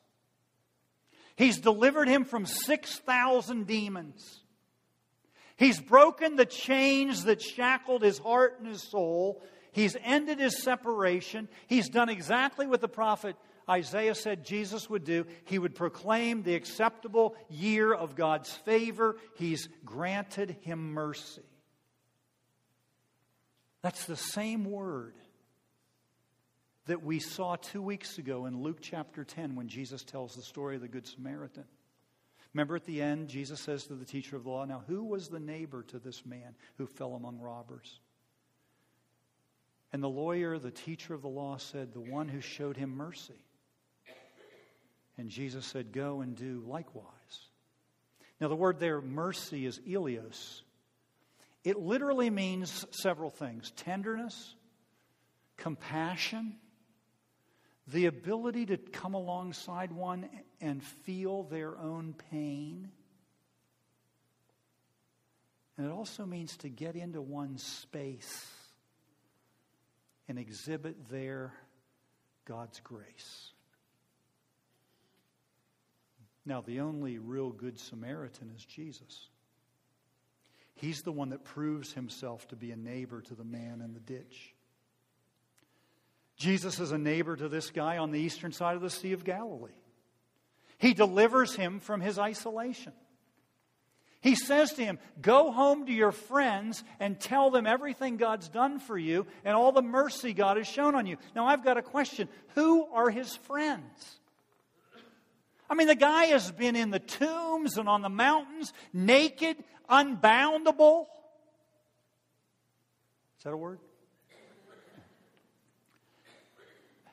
He's 1.41 1.59
delivered 1.59 2.07
him 2.07 2.27
from 2.27 2.45
6,000 2.45 3.67
demons. 3.67 4.43
He's 5.57 5.81
broken 5.81 6.37
the 6.37 6.45
chains 6.45 7.25
that 7.25 7.41
shackled 7.41 8.03
his 8.03 8.19
heart 8.19 8.59
and 8.59 8.69
his 8.69 8.83
soul. 8.83 9.43
He's 9.73 9.97
ended 10.05 10.39
his 10.39 10.63
separation. 10.63 11.49
He's 11.67 11.89
done 11.89 12.11
exactly 12.11 12.67
what 12.67 12.83
the 12.83 12.89
prophet 12.89 13.37
Isaiah 13.71 14.15
said 14.15 14.45
Jesus 14.45 14.91
would 14.91 15.05
do. 15.05 15.25
He 15.45 15.59
would 15.59 15.75
proclaim 15.75 16.43
the 16.43 16.57
acceptable 16.57 17.35
year 17.49 17.95
of 17.95 18.17
God's 18.17 18.53
favor. 18.53 19.17
He's 19.37 19.67
granted 19.83 20.59
him 20.61 20.93
mercy. 20.93 21.41
That's 23.81 24.05
the 24.05 24.17
same 24.17 24.67
word 24.67 25.15
that 26.91 27.05
we 27.05 27.21
saw 27.21 27.55
two 27.55 27.81
weeks 27.81 28.19
ago 28.19 28.47
in 28.47 28.65
Luke 28.65 28.79
chapter 28.81 29.23
10 29.23 29.55
when 29.55 29.69
Jesus 29.69 30.03
tells 30.03 30.35
the 30.35 30.43
story 30.43 30.75
of 30.75 30.83
the 30.83 30.89
Good 30.89 31.07
Samaritan. 31.07 31.63
Remember 32.53 32.75
at 32.75 32.85
the 32.85 33.01
end, 33.01 33.29
Jesus 33.29 33.61
says 33.61 33.85
to 33.85 33.95
the 33.95 34.05
teacher 34.05 34.35
of 34.35 34.43
the 34.43 34.51
law, 34.51 34.65
Now, 34.65 34.83
who 34.89 35.05
was 35.05 35.29
the 35.29 35.39
neighbor 35.39 35.85
to 35.85 36.01
this 36.01 36.27
man 36.27 36.57
who 36.79 36.89
fell 36.89 37.15
among 37.15 37.39
robbers? 37.39 38.01
And 39.93 40.03
the 40.03 40.09
lawyer, 40.09 40.59
the 40.59 40.73
teacher 40.73 41.15
of 41.15 41.23
the 41.23 41.29
law, 41.29 41.59
said, 41.59 41.93
The 41.93 42.01
one 42.01 42.27
who 42.27 42.41
showed 42.41 42.77
him 42.77 42.97
mercy. 42.97 43.45
And 45.17 45.31
Jesus 45.31 45.67
said, 45.67 45.93
Go 45.93 46.23
and 46.23 46.35
do 46.35 46.65
likewise. 46.67 47.05
Now, 48.41 48.49
the 48.49 48.57
word 48.57 48.81
there, 48.81 49.01
mercy, 49.01 49.65
is 49.65 49.79
eleos. 49.89 50.63
It 51.63 51.79
literally 51.79 52.31
means 52.31 52.85
several 52.91 53.31
things 53.31 53.71
tenderness, 53.77 54.57
compassion, 55.57 56.57
the 57.89 58.07
ability 58.07 58.67
to 58.67 58.77
come 58.77 59.15
alongside 59.15 59.93
one 59.93 60.29
and 60.61 60.83
feel 60.83 61.45
their 61.45 61.77
own 61.79 62.15
pain. 62.31 62.91
And 65.77 65.87
it 65.87 65.93
also 65.93 66.27
means 66.27 66.57
to 66.59 66.69
get 66.69 66.95
into 66.95 67.23
one's 67.23 67.63
space 67.63 68.47
and 70.29 70.39
exhibit 70.39 71.09
there 71.11 71.53
God's 72.45 72.81
grace. 72.81 73.53
Now, 76.45 76.61
the 76.61 76.81
only 76.81 77.19
real 77.19 77.51
good 77.51 77.79
Samaritan 77.79 78.51
is 78.57 78.65
Jesus. 78.65 79.29
He's 80.75 81.03
the 81.03 81.13
one 81.13 81.31
that 81.31 81.45
proves 81.45 81.93
himself 81.93 82.49
to 82.49 82.57
be 82.57 82.73
a 82.73 82.77
neighbor 82.77 83.21
to 83.23 83.35
the 83.35 83.45
man 83.45 83.83
in 83.85 83.93
the 83.93 84.01
ditch. 84.01 84.55
Jesus 86.41 86.81
is 86.81 86.91
a 86.91 86.97
neighbor 86.97 87.37
to 87.37 87.51
this 87.51 87.71
guy 87.71 87.99
on 87.99 88.13
the 88.13 88.19
eastern 88.19 88.51
side 88.51 88.75
of 88.75 88.81
the 88.81 88.89
Sea 88.89 89.13
of 89.13 89.25
Galilee. 89.25 89.77
He 90.79 90.95
delivers 90.95 91.55
him 91.55 91.81
from 91.81 92.01
his 92.01 92.19
isolation. 92.19 92.95
He 94.23 94.35
says 94.35 94.73
to 94.73 94.83
him, 94.83 94.99
Go 95.21 95.53
home 95.53 95.85
to 95.85 95.93
your 95.93 96.13
friends 96.13 96.83
and 96.99 97.21
tell 97.21 97.51
them 97.51 97.67
everything 97.67 98.17
God's 98.17 98.49
done 98.49 98.79
for 98.81 98.97
you 98.97 99.27
and 99.45 99.55
all 99.55 99.71
the 99.71 99.83
mercy 99.83 100.33
God 100.33 100.57
has 100.57 100.67
shown 100.67 100.95
on 100.95 101.05
you. 101.05 101.19
Now, 101.37 101.47
I've 101.47 101.63
got 101.63 101.77
a 101.77 101.83
question 101.83 102.27
Who 102.55 102.87
are 102.87 103.11
his 103.11 103.37
friends? 103.37 104.19
I 105.69 105.75
mean, 105.75 105.89
the 105.89 105.95
guy 105.95 106.25
has 106.27 106.51
been 106.51 106.75
in 106.75 106.89
the 106.89 107.01
tombs 107.01 107.77
and 107.77 107.87
on 107.87 108.01
the 108.01 108.09
mountains, 108.09 108.73
naked, 108.95 109.59
unboundable. 109.91 111.03
Is 113.37 113.45
that 113.45 113.53
a 113.53 113.59
word? 113.59 113.79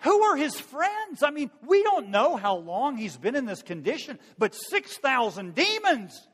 Who 0.01 0.21
are 0.23 0.35
his 0.35 0.59
friends? 0.59 1.23
I 1.23 1.31
mean, 1.31 1.49
we 1.65 1.81
don't 1.83 2.09
know 2.09 2.35
how 2.35 2.57
long 2.57 2.97
he's 2.97 3.17
been 3.17 3.35
in 3.35 3.45
this 3.45 3.61
condition, 3.61 4.19
but 4.37 4.53
6,000 4.53 5.55
demons. 5.55 6.27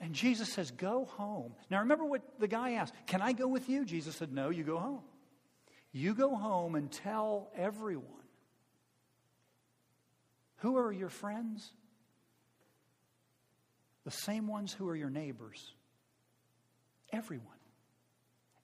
And 0.00 0.14
Jesus 0.14 0.52
says, 0.52 0.70
Go 0.70 1.06
home. 1.06 1.54
Now 1.70 1.80
remember 1.80 2.04
what 2.04 2.22
the 2.38 2.48
guy 2.48 2.72
asked 2.72 2.94
Can 3.06 3.22
I 3.22 3.32
go 3.32 3.48
with 3.48 3.68
you? 3.68 3.84
Jesus 3.84 4.16
said, 4.16 4.32
No, 4.32 4.50
you 4.50 4.64
go 4.64 4.78
home. 4.78 5.02
You 5.92 6.14
go 6.14 6.36
home 6.36 6.74
and 6.74 6.90
tell 6.90 7.50
everyone. 7.56 8.04
Who 10.58 10.76
are 10.76 10.92
your 10.92 11.08
friends? 11.08 11.72
The 14.04 14.10
same 14.10 14.46
ones 14.46 14.72
who 14.72 14.88
are 14.88 14.96
your 14.96 15.10
neighbors. 15.10 15.72
Everyone. 17.12 17.46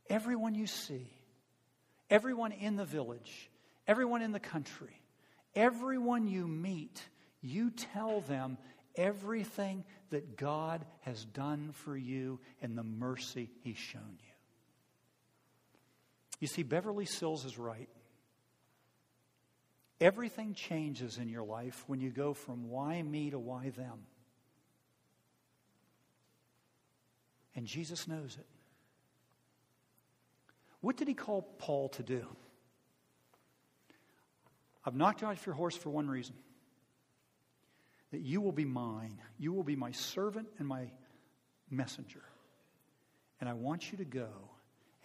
Everyone 0.09 0.55
you 0.55 0.67
see 0.67 1.11
everyone 2.11 2.53
in 2.53 2.77
the 2.77 2.85
village, 2.85 3.51
everyone 3.87 4.23
in 4.23 4.33
the 4.33 4.41
country, 4.41 5.01
everyone 5.55 6.27
you 6.27 6.47
meet, 6.47 7.03
you 7.41 7.71
tell 7.71 8.21
them 8.23 8.59
everything 8.97 9.85
that 10.11 10.37
God 10.37 10.85
has 11.01 11.25
done 11.25 11.71
for 11.73 11.97
you 11.97 12.41
and 12.63 12.77
the 12.77 12.85
mercy 12.85 13.51
He's 13.63 13.79
shown 13.79 14.19
you. 14.21 14.31
You 16.41 16.49
see, 16.49 16.63
Beverly 16.63 17.07
Sills 17.07 17.45
is 17.45 17.59
right. 17.59 17.89
Everything 20.01 20.55
changes 20.55 21.19
in 21.19 21.29
your 21.29 21.45
life 21.45 21.85
when 21.87 22.01
you 22.01 22.11
go 22.11 22.35
from 22.35 22.69
why 22.69 23.01
me 23.01 23.31
to 23.31 23.39
why 23.39 23.71
them. 23.71 24.07
And 27.57 27.67
Jesus 27.67 28.09
knows 28.09 28.37
it. 28.39 28.47
What 30.85 30.99
did 30.99 31.09
he 31.09 31.15
call 31.15 31.41
Paul 31.41 31.89
to 31.91 32.03
do? 32.03 32.27
I've 34.85 34.95
knocked 34.95 35.23
you 35.23 35.29
off 35.29 35.47
your 35.47 35.55
horse 35.55 35.75
for 35.75 35.89
one 35.89 36.11
reason 36.11 36.35
that 38.11 38.21
you 38.21 38.43
will 38.43 38.53
be 38.53 38.67
mine. 38.67 39.19
You 39.39 39.55
will 39.55 39.63
be 39.63 39.77
my 39.77 39.93
servant 39.93 40.47
and 40.59 40.69
my 40.69 40.91
messenger. 41.71 42.21
And 43.41 43.49
I 43.49 43.55
want 43.55 43.93
you 43.93 43.99
to 43.99 44.05
go 44.05 44.29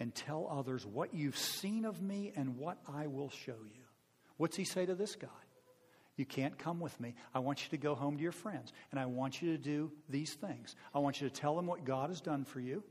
and 0.02 0.14
tell 0.14 0.50
others 0.52 0.86
what 0.86 1.14
you've 1.14 1.38
seen 1.38 1.86
of 1.86 2.02
me 2.02 2.34
and 2.36 2.58
what 2.58 2.78
I 2.94 3.08
will 3.08 3.30
show 3.30 3.56
you. 3.74 3.86
What's 4.36 4.58
he 4.58 4.66
say 4.66 4.86
to 4.86 4.96
this 4.96 5.16
guy? 5.16 5.30
You 6.18 6.26
can't 6.26 6.58
come 6.60 6.82
with 6.82 7.00
me. 7.00 7.16
I 7.34 7.40
want 7.40 7.64
you 7.64 7.70
to 7.70 7.78
go 7.78 7.96
home 7.96 8.18
to 8.18 8.22
your 8.22 8.34
friends. 8.34 8.74
And 8.92 9.00
I 9.00 9.06
want 9.06 9.42
you 9.42 9.54
to 9.54 9.58
do 9.58 9.94
these 10.10 10.34
things. 10.34 10.76
I 10.94 11.00
want 11.00 11.22
you 11.22 11.30
to 11.30 11.34
tell 11.34 11.56
them 11.56 11.68
what 11.68 11.86
God 11.86 12.10
has 12.10 12.20
done 12.20 12.44
for 12.44 12.60
you. 12.60 12.84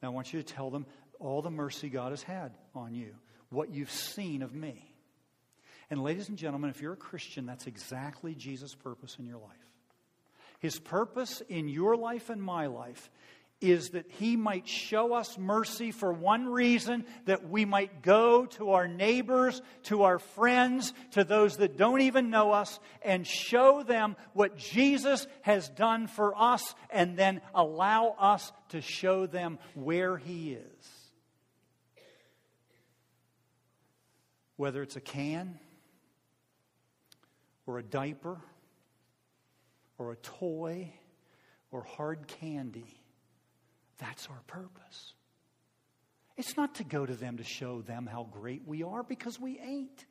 And 0.00 0.08
I 0.08 0.10
want 0.10 0.32
you 0.32 0.42
to 0.42 0.54
tell 0.54 0.70
them 0.70 0.86
all 1.18 1.42
the 1.42 1.50
mercy 1.50 1.88
God 1.88 2.10
has 2.10 2.22
had 2.22 2.52
on 2.74 2.94
you, 2.94 3.14
what 3.50 3.70
you've 3.70 3.90
seen 3.90 4.42
of 4.42 4.54
me. 4.54 4.84
And, 5.90 6.02
ladies 6.02 6.28
and 6.28 6.36
gentlemen, 6.36 6.70
if 6.70 6.82
you're 6.82 6.92
a 6.92 6.96
Christian, 6.96 7.46
that's 7.46 7.66
exactly 7.66 8.34
Jesus' 8.34 8.74
purpose 8.74 9.16
in 9.18 9.26
your 9.26 9.38
life. 9.38 9.56
His 10.58 10.78
purpose 10.78 11.40
in 11.48 11.68
your 11.68 11.96
life 11.96 12.30
and 12.30 12.42
my 12.42 12.66
life 12.66 13.10
is 13.60 13.90
that 13.90 14.06
He 14.18 14.36
might 14.36 14.68
show 14.68 15.14
us 15.14 15.36
mercy 15.36 15.90
for 15.90 16.12
one 16.12 16.46
reason 16.46 17.04
that 17.24 17.48
we 17.48 17.64
might 17.64 18.02
go 18.02 18.46
to 18.46 18.70
our 18.70 18.86
neighbors, 18.86 19.60
to 19.84 20.02
our 20.02 20.18
friends, 20.18 20.92
to 21.12 21.24
those 21.24 21.56
that 21.56 21.76
don't 21.76 22.02
even 22.02 22.30
know 22.30 22.52
us, 22.52 22.78
and 23.02 23.26
show 23.26 23.82
them 23.82 24.16
what 24.32 24.56
Jesus 24.56 25.26
has 25.42 25.68
done 25.70 26.06
for 26.06 26.40
us, 26.40 26.74
and 26.90 27.16
then 27.16 27.40
allow 27.54 28.14
us 28.18 28.52
to 28.68 28.80
show 28.80 29.26
them 29.26 29.58
where 29.74 30.16
He 30.16 30.52
is. 30.52 30.97
Whether 34.58 34.82
it's 34.82 34.96
a 34.96 35.00
can 35.00 35.56
or 37.64 37.78
a 37.78 37.82
diaper 37.82 38.38
or 39.96 40.12
a 40.12 40.16
toy 40.16 40.92
or 41.70 41.82
hard 41.82 42.26
candy. 42.26 43.00
That's 43.98 44.26
our 44.26 44.42
purpose. 44.48 45.14
It's 46.36 46.56
not 46.56 46.74
to 46.76 46.84
go 46.84 47.06
to 47.06 47.14
them 47.14 47.38
to 47.38 47.44
show 47.44 47.82
them 47.82 48.06
how 48.06 48.28
great 48.30 48.62
we 48.66 48.82
are 48.82 49.02
because 49.04 49.40
we 49.40 49.60
ain't. 49.60 50.04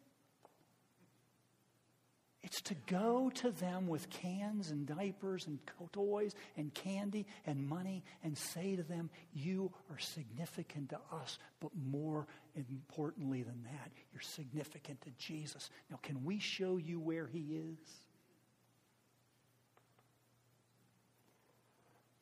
It's 2.47 2.61
to 2.61 2.75
go 2.85 3.29
to 3.41 3.51
them 3.51 3.89
with 3.89 4.09
cans 4.09 4.71
and 4.71 4.87
diapers 4.87 5.47
and 5.47 5.59
toys 5.91 6.33
and 6.55 6.73
candy 6.73 7.25
and 7.45 7.67
money 7.67 8.05
and 8.23 8.37
say 8.37 8.77
to 8.77 8.83
them, 8.83 9.09
You 9.33 9.69
are 9.91 9.99
significant 9.99 10.91
to 10.91 10.99
us, 11.11 11.39
but 11.59 11.71
more 11.75 12.25
importantly 12.55 13.43
than 13.43 13.63
that, 13.63 13.91
you're 14.13 14.21
significant 14.21 15.01
to 15.01 15.09
Jesus. 15.17 15.69
Now, 15.91 15.99
can 16.01 16.23
we 16.23 16.39
show 16.39 16.77
you 16.77 17.01
where 17.01 17.27
He 17.27 17.39
is? 17.39 17.89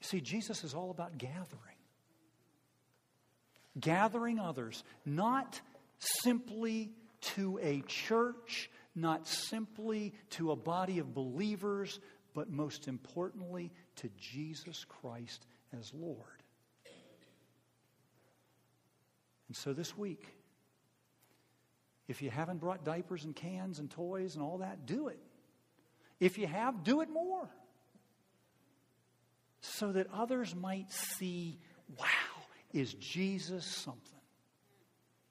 See, 0.02 0.22
Jesus 0.22 0.64
is 0.64 0.74
all 0.74 0.90
about 0.90 1.20
gathering. 1.20 1.78
Gathering 3.80 4.40
others, 4.40 4.84
not 5.06 5.62
simply 6.00 6.90
to 7.36 7.60
a 7.62 7.82
church 7.82 8.72
not 8.96 9.28
simply 9.28 10.14
to 10.32 10.52
a 10.52 10.56
body 10.56 11.00
of 11.00 11.14
believers, 11.14 12.00
but 12.34 12.50
most 12.50 12.88
importantly 12.88 13.72
to 13.98 14.10
Jesus 14.18 14.86
Christ 14.86 15.46
as 15.78 15.94
Lord. 15.94 16.20
And 19.48 19.56
so 19.56 19.74
this 19.74 19.98
week, 19.98 20.26
if 22.08 22.22
you 22.22 22.30
haven't 22.30 22.60
brought 22.60 22.86
diapers 22.86 23.26
and 23.26 23.36
cans 23.36 23.80
and 23.80 23.90
toys 23.92 24.36
and 24.36 24.44
all 24.44 24.60
that, 24.60 24.86
do 24.86 25.08
it. 25.08 25.20
If 26.20 26.38
you 26.38 26.48
have, 26.48 26.84
do 26.84 27.02
it 27.02 27.10
more. 27.10 27.50
So 29.62 29.92
that 29.92 30.08
others 30.14 30.56
might 30.56 30.92
see, 30.92 31.60
wow, 31.98 32.06
is 32.72 32.94
Jesus 32.94 33.66
something? 33.66 34.02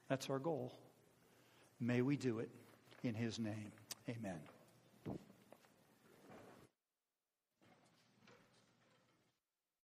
That's 0.09 0.29
our 0.29 0.39
goal. 0.39 0.77
May 1.81 2.03
we 2.03 2.17
do 2.17 2.41
it 2.41 2.51
in 3.05 3.15
his 3.15 3.39
name. 3.39 3.73
Amen. 4.09 4.54